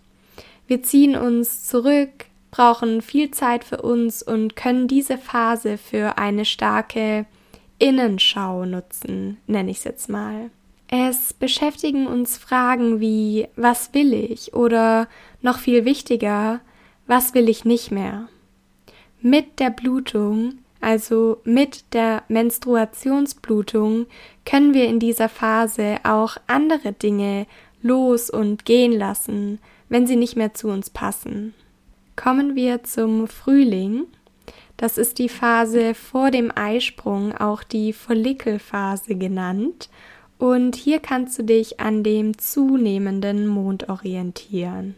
Wir 0.66 0.82
ziehen 0.82 1.14
uns 1.14 1.66
zurück, 1.66 2.26
brauchen 2.50 3.02
viel 3.02 3.30
Zeit 3.30 3.62
für 3.62 3.82
uns 3.82 4.22
und 4.22 4.56
können 4.56 4.88
diese 4.88 5.16
Phase 5.16 5.78
für 5.78 6.18
eine 6.18 6.44
starke 6.44 7.26
Innenschau 7.78 8.64
nutzen, 8.64 9.36
nenne 9.46 9.70
ich 9.70 9.78
es 9.78 9.84
jetzt 9.84 10.08
mal. 10.08 10.50
Es 10.90 11.34
beschäftigen 11.34 12.06
uns 12.06 12.38
Fragen 12.38 12.98
wie 12.98 13.46
was 13.56 13.92
will 13.92 14.14
ich 14.14 14.54
oder 14.54 15.06
noch 15.42 15.58
viel 15.58 15.84
wichtiger, 15.84 16.60
was 17.06 17.34
will 17.34 17.48
ich 17.48 17.66
nicht 17.66 17.90
mehr. 17.90 18.28
Mit 19.20 19.60
der 19.60 19.68
Blutung, 19.68 20.58
also 20.80 21.40
mit 21.44 21.92
der 21.92 22.22
Menstruationsblutung, 22.28 24.06
können 24.46 24.72
wir 24.72 24.86
in 24.86 24.98
dieser 24.98 25.28
Phase 25.28 25.98
auch 26.04 26.38
andere 26.46 26.92
Dinge 26.92 27.46
los 27.82 28.30
und 28.30 28.64
gehen 28.64 28.92
lassen, 28.92 29.58
wenn 29.90 30.06
sie 30.06 30.16
nicht 30.16 30.36
mehr 30.36 30.54
zu 30.54 30.68
uns 30.68 30.88
passen. 30.88 31.52
Kommen 32.16 32.56
wir 32.56 32.82
zum 32.82 33.28
Frühling. 33.28 34.06
Das 34.78 34.96
ist 34.96 35.18
die 35.18 35.28
Phase 35.28 35.94
vor 35.94 36.30
dem 36.30 36.50
Eisprung, 36.54 37.36
auch 37.36 37.62
die 37.62 37.92
Follikelphase 37.92 39.16
genannt 39.16 39.90
und 40.38 40.76
hier 40.76 41.00
kannst 41.00 41.38
du 41.38 41.44
dich 41.44 41.80
an 41.80 42.02
dem 42.02 42.38
zunehmenden 42.38 43.46
Mond 43.46 43.88
orientieren. 43.88 44.94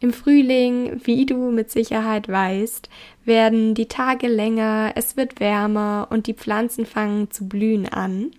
Im 0.00 0.12
Frühling, 0.12 1.00
wie 1.04 1.26
du 1.26 1.50
mit 1.50 1.70
Sicherheit 1.70 2.28
weißt, 2.28 2.88
werden 3.24 3.74
die 3.74 3.86
Tage 3.86 4.26
länger, 4.26 4.92
es 4.96 5.16
wird 5.16 5.38
wärmer 5.38 6.08
und 6.10 6.26
die 6.26 6.34
Pflanzen 6.34 6.86
fangen 6.86 7.30
zu 7.30 7.48
blühen 7.48 7.88
an. 7.88 8.32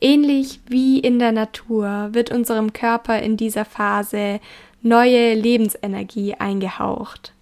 Ähnlich 0.00 0.60
wie 0.66 0.98
in 0.98 1.18
der 1.18 1.32
Natur 1.32 2.08
wird 2.12 2.30
unserem 2.30 2.72
Körper 2.72 3.20
in 3.20 3.36
dieser 3.36 3.66
Phase 3.66 4.40
neue 4.80 5.34
Lebensenergie 5.34 6.34
eingehaucht. 6.34 7.32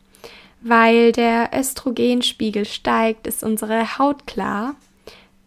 Weil 0.62 1.12
der 1.12 1.50
Östrogenspiegel 1.54 2.64
steigt, 2.64 3.26
ist 3.28 3.44
unsere 3.44 3.98
Haut 3.98 4.26
klar, 4.26 4.74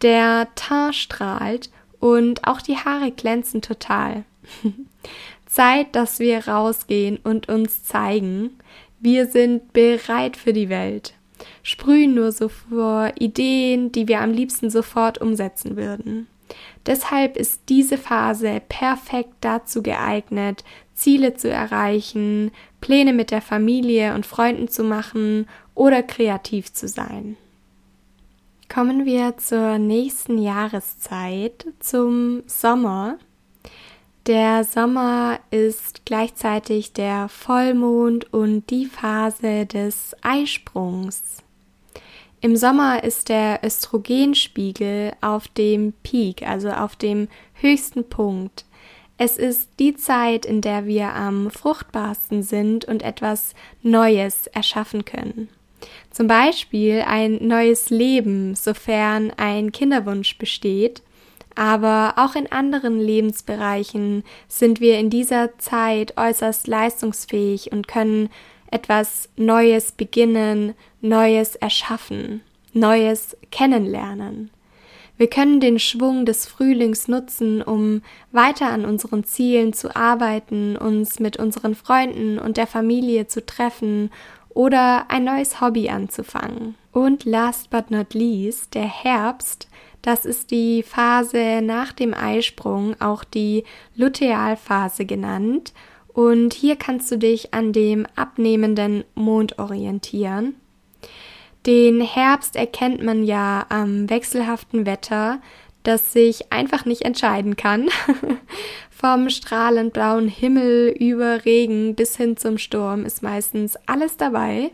der 0.00 0.48
Teint 0.54 0.94
strahlt 0.94 1.68
und 2.00 2.46
auch 2.46 2.60
die 2.60 2.76
Haare 2.76 3.12
glänzen 3.12 3.62
total. 3.62 4.24
Zeit, 5.46 5.94
dass 5.94 6.18
wir 6.18 6.48
rausgehen 6.48 7.18
und 7.22 7.48
uns 7.48 7.84
zeigen. 7.84 8.58
Wir 9.00 9.26
sind 9.26 9.72
bereit 9.72 10.36
für 10.36 10.52
die 10.52 10.68
Welt. 10.68 11.14
Sprühen 11.62 12.14
nur 12.14 12.32
so 12.32 12.48
vor 12.48 13.12
Ideen, 13.18 13.92
die 13.92 14.08
wir 14.08 14.20
am 14.20 14.32
liebsten 14.32 14.70
sofort 14.70 15.20
umsetzen 15.20 15.76
würden. 15.76 16.26
Deshalb 16.86 17.36
ist 17.36 17.62
diese 17.68 17.98
Phase 17.98 18.60
perfekt 18.68 19.34
dazu 19.40 19.82
geeignet, 19.82 20.64
Ziele 20.94 21.34
zu 21.34 21.48
erreichen, 21.48 22.50
Pläne 22.80 23.12
mit 23.12 23.30
der 23.30 23.42
Familie 23.42 24.14
und 24.14 24.26
Freunden 24.26 24.68
zu 24.68 24.84
machen 24.84 25.46
oder 25.74 26.02
kreativ 26.02 26.72
zu 26.72 26.88
sein. 26.88 27.36
Kommen 28.72 29.04
wir 29.04 29.36
zur 29.36 29.78
nächsten 29.78 30.38
Jahreszeit, 30.38 31.66
zum 31.80 32.44
Sommer. 32.46 33.18
Der 34.26 34.62
Sommer 34.62 35.40
ist 35.50 36.06
gleichzeitig 36.06 36.92
der 36.92 37.28
Vollmond 37.28 38.32
und 38.32 38.70
die 38.70 38.86
Phase 38.86 39.66
des 39.66 40.14
Eisprungs. 40.22 41.42
Im 42.40 42.54
Sommer 42.54 43.02
ist 43.02 43.28
der 43.28 43.58
Östrogenspiegel 43.64 45.14
auf 45.20 45.48
dem 45.48 45.92
Peak, 46.04 46.46
also 46.46 46.70
auf 46.70 46.94
dem 46.94 47.26
höchsten 47.54 48.08
Punkt. 48.08 48.66
Es 49.18 49.36
ist 49.36 49.68
die 49.80 49.96
Zeit, 49.96 50.46
in 50.46 50.60
der 50.60 50.86
wir 50.86 51.12
am 51.12 51.50
fruchtbarsten 51.50 52.44
sind 52.44 52.84
und 52.84 53.02
etwas 53.02 53.54
Neues 53.82 54.46
erschaffen 54.46 55.04
können. 55.04 55.48
Zum 56.10 56.26
Beispiel 56.26 57.04
ein 57.06 57.46
neues 57.46 57.90
Leben, 57.90 58.54
sofern 58.54 59.32
ein 59.36 59.72
Kinderwunsch 59.72 60.38
besteht. 60.38 61.02
Aber 61.54 62.14
auch 62.16 62.36
in 62.36 62.50
anderen 62.50 63.00
Lebensbereichen 63.00 64.24
sind 64.48 64.80
wir 64.80 64.98
in 64.98 65.10
dieser 65.10 65.58
Zeit 65.58 66.16
äußerst 66.16 66.66
leistungsfähig 66.66 67.72
und 67.72 67.88
können 67.88 68.30
etwas 68.70 69.28
Neues 69.36 69.92
beginnen, 69.92 70.74
Neues 71.00 71.56
erschaffen, 71.56 72.40
Neues 72.72 73.36
kennenlernen. 73.50 74.50
Wir 75.20 75.28
können 75.28 75.60
den 75.60 75.78
Schwung 75.78 76.24
des 76.24 76.46
Frühlings 76.46 77.06
nutzen, 77.06 77.60
um 77.60 78.00
weiter 78.32 78.70
an 78.70 78.86
unseren 78.86 79.22
Zielen 79.24 79.74
zu 79.74 79.94
arbeiten, 79.94 80.78
uns 80.78 81.20
mit 81.20 81.36
unseren 81.36 81.74
Freunden 81.74 82.38
und 82.38 82.56
der 82.56 82.66
Familie 82.66 83.26
zu 83.26 83.44
treffen 83.44 84.10
oder 84.50 85.10
ein 85.10 85.24
neues 85.24 85.60
Hobby 85.60 85.88
anzufangen. 85.88 86.74
Und 86.92 87.24
last 87.24 87.70
but 87.70 87.90
not 87.90 88.14
least, 88.14 88.74
der 88.74 88.88
Herbst, 88.88 89.68
das 90.02 90.24
ist 90.24 90.50
die 90.50 90.82
Phase 90.82 91.60
nach 91.62 91.92
dem 91.92 92.14
Eisprung, 92.14 93.00
auch 93.00 93.22
die 93.24 93.64
Lutealphase 93.96 95.04
genannt. 95.04 95.72
Und 96.08 96.54
hier 96.54 96.76
kannst 96.76 97.10
du 97.12 97.18
dich 97.18 97.54
an 97.54 97.72
dem 97.72 98.06
abnehmenden 98.16 99.04
Mond 99.14 99.58
orientieren. 99.58 100.56
Den 101.66 102.00
Herbst 102.00 102.56
erkennt 102.56 103.02
man 103.02 103.22
ja 103.22 103.66
am 103.68 104.08
wechselhaften 104.08 104.86
Wetter, 104.86 105.40
das 105.82 106.12
sich 106.12 106.52
einfach 106.52 106.84
nicht 106.84 107.02
entscheiden 107.02 107.56
kann. 107.56 107.88
Vom 109.00 109.30
strahlend 109.30 109.94
blauen 109.94 110.28
Himmel 110.28 110.90
über 110.90 111.46
Regen 111.46 111.94
bis 111.94 112.18
hin 112.18 112.36
zum 112.36 112.58
Sturm 112.58 113.06
ist 113.06 113.22
meistens 113.22 113.78
alles 113.86 114.18
dabei. 114.18 114.72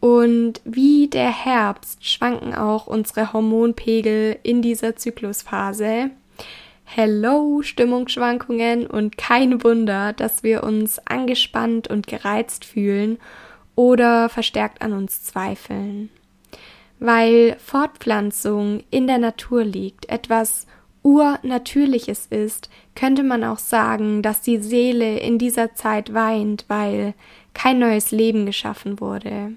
Und 0.00 0.60
wie 0.66 1.08
der 1.08 1.30
Herbst 1.30 2.06
schwanken 2.06 2.54
auch 2.54 2.86
unsere 2.86 3.32
Hormonpegel 3.32 4.36
in 4.42 4.60
dieser 4.60 4.96
Zyklusphase. 4.96 6.10
Hello 6.84 7.62
Stimmungsschwankungen 7.62 8.86
und 8.86 9.16
kein 9.16 9.64
Wunder, 9.64 10.12
dass 10.12 10.42
wir 10.42 10.62
uns 10.62 10.98
angespannt 11.06 11.88
und 11.88 12.06
gereizt 12.06 12.66
fühlen 12.66 13.16
oder 13.76 14.28
verstärkt 14.28 14.82
an 14.82 14.92
uns 14.92 15.24
zweifeln. 15.24 16.10
Weil 16.98 17.56
Fortpflanzung 17.64 18.84
in 18.90 19.06
der 19.06 19.18
Natur 19.18 19.64
liegt, 19.64 20.10
etwas 20.10 20.66
Urnatürliches 21.02 22.26
ist, 22.26 22.68
könnte 22.98 23.22
man 23.22 23.44
auch 23.44 23.58
sagen, 23.58 24.22
dass 24.22 24.40
die 24.40 24.58
Seele 24.58 25.20
in 25.20 25.38
dieser 25.38 25.72
Zeit 25.76 26.14
weint, 26.14 26.64
weil 26.66 27.14
kein 27.54 27.78
neues 27.78 28.10
Leben 28.10 28.44
geschaffen 28.44 28.98
wurde, 28.98 29.52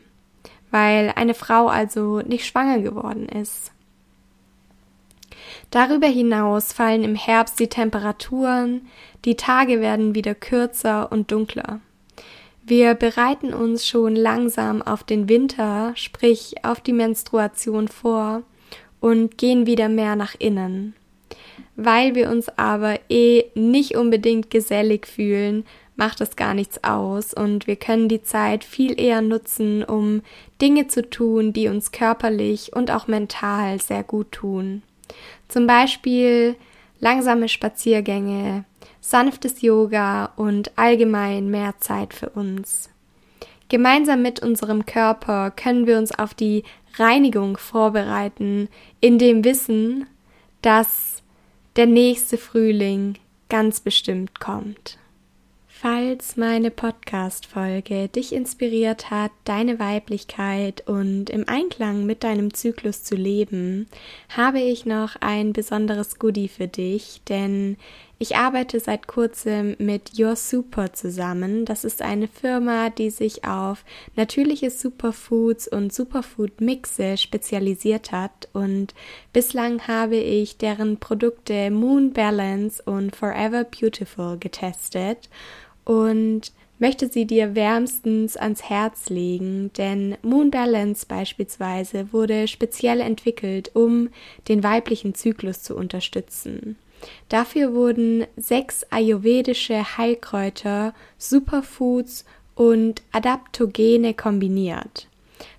weil 0.70 1.12
eine 1.16 1.34
Frau 1.34 1.68
also 1.68 2.22
nicht 2.22 2.46
schwanger 2.46 2.82
geworden 2.82 3.28
ist. 3.28 3.72
Darüber 5.72 6.06
hinaus 6.06 6.72
fallen 6.72 7.04
im 7.04 7.16
Herbst 7.16 7.60
die 7.60 7.68
Temperaturen, 7.68 8.88
die 9.26 9.38
Tage 9.38 9.82
werden 9.82 10.14
wieder 10.14 10.36
kürzer 10.36 11.12
und 11.12 11.32
dunkler. 11.32 11.80
Wir 12.64 12.94
bereiten 12.94 13.56
uns 13.56 13.88
schon 13.88 14.16
langsam 14.16 14.84
auf 14.84 15.04
den 15.04 15.28
Winter, 15.28 15.94
sprich 15.96 16.64
auf 16.64 16.80
die 16.80 16.94
Menstruation 16.94 17.88
vor 17.88 18.44
und 19.00 19.40
gehen 19.40 19.66
wieder 19.66 19.90
mehr 19.90 20.16
nach 20.16 20.36
innen. 20.38 20.94
Weil 21.84 22.13
wir 22.13 22.30
uns 22.30 22.48
aber 22.58 23.00
eh 23.10 23.46
nicht 23.56 23.96
unbedingt 23.96 24.52
gesellig 24.52 25.08
fühlen, 25.08 25.65
macht 25.96 26.22
es 26.22 26.36
gar 26.36 26.54
nichts 26.54 26.84
aus 26.84 27.34
und 27.34 27.65
wir 27.65 27.76
können 27.76 28.08
die 28.08 28.22
Zeit 28.22 28.63
viel 28.63 29.00
eher 29.00 29.22
nutzen, 29.22 29.84
um 29.84 30.22
Dinge 30.62 30.88
zu 30.88 31.10
tun, 31.10 31.54
die 31.54 31.70
uns 31.70 31.91
körperlich 31.91 32.74
und 32.74 32.91
auch 32.91 33.08
mental 33.08 33.82
sehr 33.82 34.04
gut 34.04 34.32
tun. 34.32 34.84
Zum 35.48 35.65
Beispiel 35.65 36.56
langsame 37.00 37.50
Spaziergänge, 37.50 38.63
sanftes 39.00 39.62
Yoga 39.62 40.32
und 40.36 40.78
allgemein 40.78 41.50
mehr 41.50 41.74
Zeit 41.80 42.13
für 42.13 42.30
uns. 42.30 42.89
Gemeinsam 43.70 44.22
mit 44.22 44.44
unserem 44.44 44.86
Körper 44.86 45.50
können 45.50 45.88
wir 45.88 45.98
uns 45.98 46.12
auf 46.12 46.36
die 46.36 46.63
Reinigung 46.98 47.58
vorbereiten, 47.58 48.70
in 49.00 49.17
dem 49.17 49.44
Wissen, 49.44 50.06
dass 50.62 51.21
der 51.76 51.86
nächste 51.86 52.38
Frühling 52.38 53.18
ganz 53.50 53.80
bestimmt 53.80 54.40
kommt. 54.40 54.98
Falls 55.68 56.38
meine 56.38 56.70
Podcast-Folge 56.70 58.08
dich 58.08 58.34
inspiriert 58.34 59.10
hat, 59.10 59.32
deine 59.46 59.80
Weiblichkeit 59.80 60.88
und 60.88 61.32
im 61.32 61.48
Einklang 61.48 62.06
mit 62.06 62.24
deinem 62.24 62.54
Zyklus 62.54 63.04
zu 63.04 63.16
leben, 63.16 63.88
habe 64.30 64.60
ich 64.60 64.86
noch 64.86 65.16
ein 65.22 65.54
besonderes 65.54 66.20
Goodie 66.20 66.50
für 66.50 66.68
dich, 66.68 67.22
denn 67.28 67.78
ich 68.22 68.36
arbeite 68.36 68.80
seit 68.80 69.08
kurzem 69.08 69.76
mit 69.80 70.20
Your 70.20 70.36
Super 70.36 70.94
zusammen. 70.94 71.66
Das 71.66 71.84
ist 71.84 72.04
eine 72.04 72.28
Firma, 72.28 72.92
die 72.92 73.10
sich 73.10 73.46
auf 73.46 73.84
natürliche 74.16 74.70
Superfoods 74.70 75.68
und 75.68 75.92
Superfood-Mixe 75.92 77.18
spezialisiert 77.18 78.12
hat 78.12 78.48
und 78.54 78.94
bislang 79.34 79.88
habe 79.88 80.18
ich 80.18 80.60
deren 80.60 80.98
Produkte 80.98 81.72
Moon 81.72 82.14
Balance 82.14 82.84
und 82.86 83.16
Forever 83.16 83.64
Beautiful 83.64 84.38
getestet 84.38 85.28
und 85.84 86.52
möchte 86.78 87.08
sie 87.08 87.26
dir 87.26 87.56
wärmstens 87.56 88.38
ans 88.38 88.70
Herz 88.70 89.10
legen, 89.10 89.72
denn 89.80 90.16
Moon 90.22 90.52
Balance 90.52 91.08
beispielsweise 91.08 92.14
wurde 92.14 92.48
speziell 92.48 93.00
entwickelt, 93.00 93.72
um 93.74 94.10
den 94.48 94.64
weiblichen 94.64 95.16
Zyklus 95.16 95.64
zu 95.64 95.76
unterstützen. 95.76 96.76
Dafür 97.30 97.74
wurden 97.74 98.26
sechs 98.38 98.86
ayurvedische 98.90 99.98
Heilkräuter, 99.98 100.94
Superfoods 101.18 102.26
und 102.56 103.02
Adaptogene 103.12 104.14
kombiniert. 104.14 105.08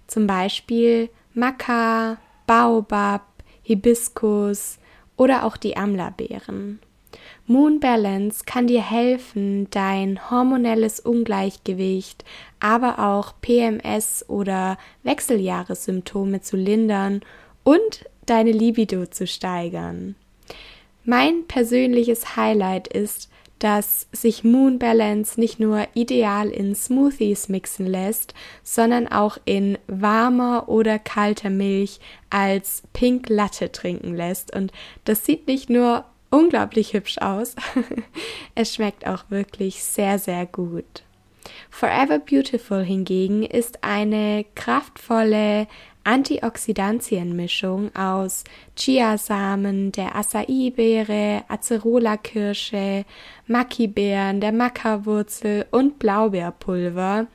Zum 0.07 0.27
Beispiel 0.27 1.09
Maca, 1.35 2.19
Baobab, 2.47 3.27
Hibiskus 3.63 4.79
oder 5.17 5.45
auch 5.45 5.57
die 5.57 5.77
Amla-Beeren. 5.77 6.81
Moon 7.47 7.81
Balance 7.81 8.45
kann 8.47 8.67
dir 8.67 8.83
helfen, 8.83 9.69
dein 9.71 10.31
hormonelles 10.31 11.01
Ungleichgewicht, 11.01 12.25
aber 12.61 12.99
auch 12.99 13.35
PMS 13.41 14.25
oder 14.29 14.79
Wechseljahressymptome 15.03 16.41
zu 16.41 16.57
lindern 16.57 17.21
und 17.65 18.07
deine 18.27 18.53
Libido 18.53 19.07
zu 19.07 19.27
steigern. 19.27 20.15
Mein 21.05 21.47
persönliches 21.47 22.37
Highlight 22.37 22.89
ist, 22.89 23.29
dass 23.59 24.09
sich 24.11 24.43
Moon 24.43 24.81
Balance 24.81 25.39
nicht 25.39 25.61
nur 25.61 25.87
ideal 25.95 26.49
in 26.49 26.75
Smoothies 26.75 27.49
mixen 27.49 27.87
lässt, 27.87 28.35
sondern 28.65 29.07
auch 29.07 29.39
in 29.45 29.79
warmer 29.87 30.69
oder 30.69 30.99
kalter 30.99 31.51
Milch 31.51 32.01
als 32.31 32.83
Pink 32.93 33.29
Latte 33.29 33.71
trinken 33.71 34.17
lässt. 34.17 34.55
Und 34.55 34.73
das 35.05 35.25
sieht 35.25 35.47
nicht 35.47 35.71
nur 35.71 36.05
unglaublich 36.31 36.93
hübsch 36.93 37.19
aus. 37.19 37.55
es 38.57 38.75
schmeckt 38.75 39.07
auch 39.07 39.25
wirklich 39.29 39.85
sehr, 39.85 40.19
sehr 40.19 40.47
gut. 40.47 41.05
Forever 41.71 42.19
Beautiful 42.19 42.83
hingegen 42.83 43.45
ist 43.45 43.79
eine 43.83 44.45
kraftvolle 44.55 45.67
Antioxidantienmischung 46.05 47.95
aus 47.95 48.45
Chiasamen, 48.77 49.93
der 49.93 50.17
Acai-Beere, 50.17 51.45
Acerola-Kirsche, 51.49 53.05
Maki-Beeren, 53.47 54.41
der 54.41 54.53
Maca-Wurzel 54.53 55.67
und 55.71 55.99
Blaubeerpulver. 55.99 57.27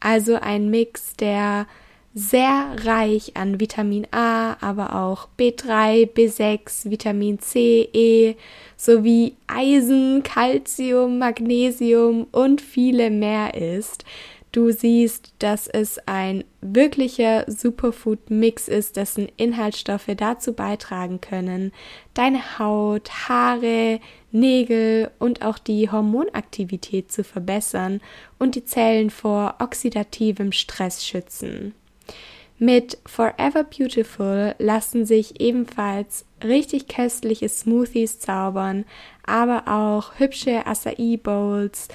Also 0.00 0.34
ein 0.34 0.70
Mix, 0.70 1.14
der 1.16 1.66
sehr 2.14 2.76
reich 2.84 3.36
an 3.36 3.58
Vitamin 3.58 4.06
A, 4.12 4.56
aber 4.60 4.94
auch 4.94 5.26
B3, 5.36 6.08
B6, 6.08 6.88
Vitamin 6.88 7.40
C, 7.40 7.88
E 7.92 8.36
sowie 8.76 9.34
Eisen, 9.48 10.22
Calcium, 10.22 11.18
Magnesium 11.18 12.28
und 12.30 12.60
viele 12.60 13.10
mehr 13.10 13.54
ist. 13.54 14.04
Du 14.54 14.70
siehst, 14.70 15.34
dass 15.40 15.66
es 15.66 15.98
ein 16.06 16.44
wirklicher 16.60 17.44
Superfood-Mix 17.48 18.68
ist, 18.68 18.96
dessen 18.96 19.26
Inhaltsstoffe 19.36 20.12
dazu 20.16 20.52
beitragen 20.52 21.20
können, 21.20 21.72
deine 22.14 22.60
Haut, 22.60 23.10
Haare, 23.28 23.98
Nägel 24.30 25.10
und 25.18 25.44
auch 25.44 25.58
die 25.58 25.90
Hormonaktivität 25.90 27.10
zu 27.10 27.24
verbessern 27.24 28.00
und 28.38 28.54
die 28.54 28.64
Zellen 28.64 29.10
vor 29.10 29.56
oxidativem 29.58 30.52
Stress 30.52 31.04
schützen. 31.04 31.74
Mit 32.56 32.98
Forever 33.06 33.64
Beautiful 33.64 34.54
lassen 34.60 35.04
sich 35.04 35.40
ebenfalls 35.40 36.26
richtig 36.44 36.86
köstliche 36.86 37.48
Smoothies 37.48 38.20
zaubern, 38.20 38.84
aber 39.26 39.66
auch 39.66 40.20
hübsche 40.20 40.64
Acai 40.64 41.18
Bowls, 41.20 41.88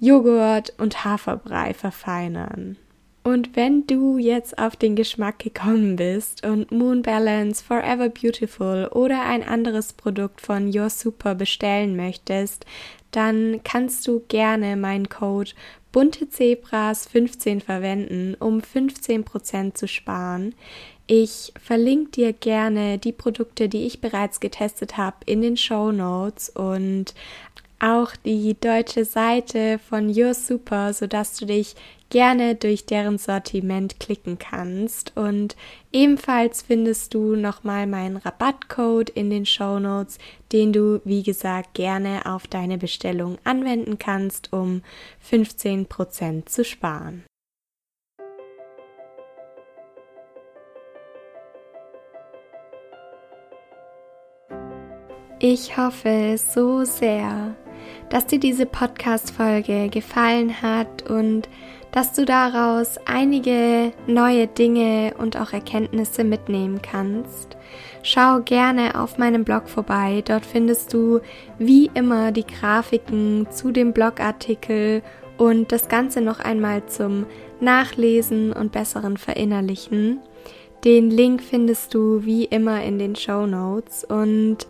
Joghurt 0.00 0.72
und 0.78 1.04
Haferbrei 1.04 1.74
verfeinern. 1.74 2.76
Und 3.22 3.54
wenn 3.54 3.86
du 3.86 4.16
jetzt 4.16 4.58
auf 4.58 4.76
den 4.76 4.96
Geschmack 4.96 5.38
gekommen 5.38 5.96
bist 5.96 6.44
und 6.44 6.72
Moon 6.72 7.02
Balance 7.02 7.62
Forever 7.62 8.08
Beautiful 8.08 8.88
oder 8.92 9.22
ein 9.26 9.42
anderes 9.42 9.92
Produkt 9.92 10.40
von 10.40 10.74
Your 10.74 10.88
Super 10.88 11.34
bestellen 11.34 11.96
möchtest, 11.96 12.64
dann 13.10 13.60
kannst 13.62 14.06
du 14.06 14.22
gerne 14.28 14.76
meinen 14.76 15.10
Code 15.10 15.50
bunte 15.92 16.28
Zebras 16.28 17.06
15 17.08 17.60
verwenden, 17.60 18.36
um 18.38 18.60
15% 18.60 19.74
zu 19.74 19.88
sparen. 19.88 20.54
Ich 21.06 21.52
verlinke 21.60 22.12
dir 22.12 22.32
gerne 22.32 22.98
die 22.98 23.12
Produkte, 23.12 23.68
die 23.68 23.86
ich 23.86 24.00
bereits 24.00 24.38
getestet 24.40 24.96
habe, 24.96 25.16
in 25.26 25.42
den 25.42 25.56
Show 25.56 25.90
Notes 25.90 26.48
und 26.48 27.14
auch 27.80 28.14
die 28.16 28.54
deutsche 28.58 29.04
Seite 29.04 29.78
von 29.78 30.08
Your 30.08 30.34
Super, 30.34 30.92
sodass 30.92 31.36
du 31.36 31.46
dich 31.46 31.74
gerne 32.10 32.56
durch 32.56 32.86
deren 32.86 33.18
Sortiment 33.18 33.98
klicken 34.00 34.38
kannst. 34.38 35.16
Und 35.16 35.56
ebenfalls 35.92 36.62
findest 36.62 37.14
du 37.14 37.36
nochmal 37.36 37.86
meinen 37.86 38.16
Rabattcode 38.16 39.10
in 39.10 39.30
den 39.30 39.46
Show 39.46 39.78
Notes, 39.78 40.18
den 40.52 40.72
du, 40.72 41.00
wie 41.04 41.22
gesagt, 41.22 41.74
gerne 41.74 42.26
auf 42.26 42.46
deine 42.46 42.78
Bestellung 42.78 43.38
anwenden 43.44 43.98
kannst, 43.98 44.52
um 44.52 44.82
15% 45.28 46.46
zu 46.46 46.64
sparen. 46.64 47.24
Ich 55.42 55.78
hoffe 55.78 56.36
so 56.36 56.84
sehr, 56.84 57.56
dass 58.10 58.26
dir 58.26 58.40
diese 58.40 58.66
Podcast-Folge 58.66 59.88
gefallen 59.88 60.60
hat 60.60 61.08
und 61.08 61.48
dass 61.92 62.12
du 62.12 62.24
daraus 62.24 62.98
einige 63.06 63.92
neue 64.06 64.46
Dinge 64.46 65.14
und 65.18 65.36
auch 65.36 65.52
Erkenntnisse 65.52 66.24
mitnehmen 66.24 66.80
kannst. 66.82 67.56
Schau 68.02 68.40
gerne 68.40 69.00
auf 69.00 69.18
meinem 69.18 69.44
Blog 69.44 69.68
vorbei. 69.68 70.22
Dort 70.24 70.46
findest 70.46 70.92
du 70.92 71.20
wie 71.58 71.90
immer 71.94 72.32
die 72.32 72.46
Grafiken 72.46 73.46
zu 73.50 73.72
dem 73.72 73.92
Blogartikel 73.92 75.02
und 75.36 75.72
das 75.72 75.88
Ganze 75.88 76.20
noch 76.20 76.40
einmal 76.40 76.86
zum 76.86 77.26
Nachlesen 77.60 78.52
und 78.52 78.72
besseren 78.72 79.16
Verinnerlichen. 79.16 80.20
Den 80.84 81.10
Link 81.10 81.42
findest 81.42 81.92
du 81.92 82.24
wie 82.24 82.44
immer 82.44 82.82
in 82.82 82.98
den 82.98 83.14
Show 83.14 83.46
Notes 83.46 84.04
und 84.04 84.66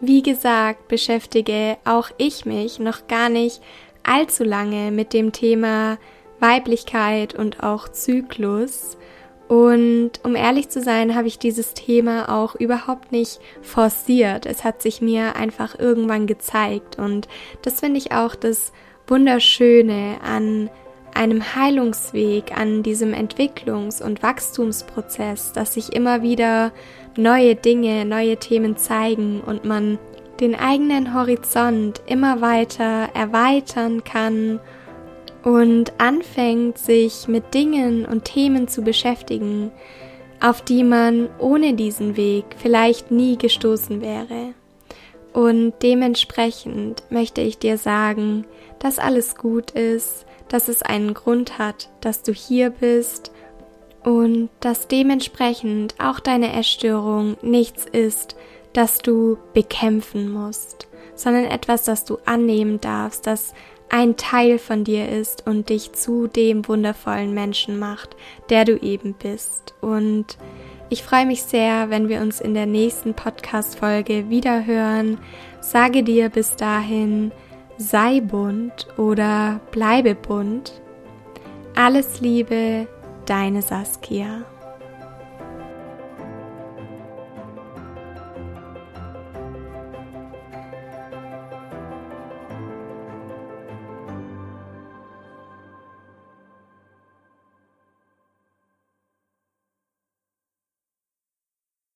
wie 0.00 0.22
gesagt 0.22 0.88
beschäftige 0.88 1.76
auch 1.84 2.10
ich 2.18 2.44
mich 2.44 2.78
noch 2.78 3.06
gar 3.06 3.28
nicht 3.28 3.60
allzu 4.02 4.44
lange 4.44 4.90
mit 4.90 5.12
dem 5.12 5.32
Thema 5.32 5.98
Weiblichkeit 6.40 7.34
und 7.34 7.62
auch 7.62 7.88
Zyklus. 7.88 8.98
Und 9.48 10.12
um 10.24 10.36
ehrlich 10.36 10.68
zu 10.70 10.80
sein, 10.80 11.14
habe 11.14 11.28
ich 11.28 11.38
dieses 11.38 11.74
Thema 11.74 12.28
auch 12.28 12.54
überhaupt 12.54 13.12
nicht 13.12 13.40
forciert. 13.62 14.46
Es 14.46 14.64
hat 14.64 14.80
sich 14.80 15.00
mir 15.00 15.36
einfach 15.36 15.78
irgendwann 15.78 16.26
gezeigt. 16.26 16.98
Und 16.98 17.28
das 17.62 17.80
finde 17.80 17.98
ich 17.98 18.12
auch 18.12 18.34
das 18.34 18.72
Wunderschöne 19.06 20.16
an 20.22 20.70
einem 21.14 21.54
Heilungsweg, 21.54 22.56
an 22.56 22.82
diesem 22.82 23.12
Entwicklungs- 23.12 24.02
und 24.02 24.22
Wachstumsprozess, 24.22 25.52
dass 25.52 25.74
sich 25.74 25.92
immer 25.92 26.22
wieder 26.22 26.72
neue 27.16 27.54
Dinge, 27.54 28.04
neue 28.04 28.36
Themen 28.36 28.76
zeigen 28.76 29.40
und 29.40 29.64
man 29.64 29.98
den 30.40 30.54
eigenen 30.54 31.14
Horizont 31.14 32.02
immer 32.06 32.40
weiter 32.40 33.08
erweitern 33.14 34.02
kann 34.04 34.60
und 35.44 35.92
anfängt, 35.98 36.78
sich 36.78 37.28
mit 37.28 37.54
Dingen 37.54 38.04
und 38.04 38.24
Themen 38.24 38.66
zu 38.66 38.82
beschäftigen, 38.82 39.70
auf 40.40 40.62
die 40.62 40.82
man 40.82 41.28
ohne 41.38 41.74
diesen 41.74 42.16
Weg 42.16 42.44
vielleicht 42.56 43.10
nie 43.10 43.38
gestoßen 43.38 44.00
wäre. 44.00 44.54
Und 45.32 45.74
dementsprechend 45.82 47.02
möchte 47.10 47.40
ich 47.40 47.58
dir 47.58 47.78
sagen, 47.78 48.44
dass 48.78 48.98
alles 48.98 49.36
gut 49.36 49.72
ist, 49.72 50.26
dass 50.48 50.68
es 50.68 50.82
einen 50.82 51.14
Grund 51.14 51.58
hat, 51.58 51.88
dass 52.00 52.22
du 52.22 52.32
hier 52.32 52.70
bist 52.70 53.32
und 54.02 54.50
dass 54.60 54.86
dementsprechend 54.88 55.94
auch 55.98 56.20
deine 56.20 56.52
Erstörung 56.52 57.36
nichts 57.42 57.84
ist, 57.84 58.36
das 58.72 58.98
du 58.98 59.38
bekämpfen 59.54 60.30
musst, 60.30 60.88
sondern 61.14 61.44
etwas, 61.44 61.84
das 61.84 62.04
du 62.04 62.18
annehmen 62.26 62.80
darfst, 62.80 63.26
das 63.26 63.54
ein 63.88 64.16
Teil 64.16 64.58
von 64.58 64.84
dir 64.84 65.08
ist 65.08 65.46
und 65.46 65.68
dich 65.68 65.92
zu 65.92 66.26
dem 66.26 66.66
wundervollen 66.66 67.32
Menschen 67.32 67.78
macht, 67.78 68.16
der 68.50 68.64
du 68.64 68.76
eben 68.78 69.14
bist. 69.14 69.74
Und 69.80 70.36
ich 70.90 71.02
freue 71.02 71.26
mich 71.26 71.42
sehr, 71.42 71.90
wenn 71.90 72.08
wir 72.08 72.20
uns 72.20 72.40
in 72.40 72.54
der 72.54 72.66
nächsten 72.66 73.14
Podcast-Folge 73.14 74.28
wieder 74.28 74.66
hören. 74.66 75.18
Sage 75.60 76.02
dir 76.02 76.28
bis 76.28 76.56
dahin, 76.56 77.32
sei 77.76 78.20
bunt 78.20 78.86
oder 78.96 79.60
bleibe 79.70 80.14
bunt. 80.14 80.80
Alles 81.74 82.20
Liebe, 82.20 82.86
deine 83.26 83.62
Saskia. 83.62 84.44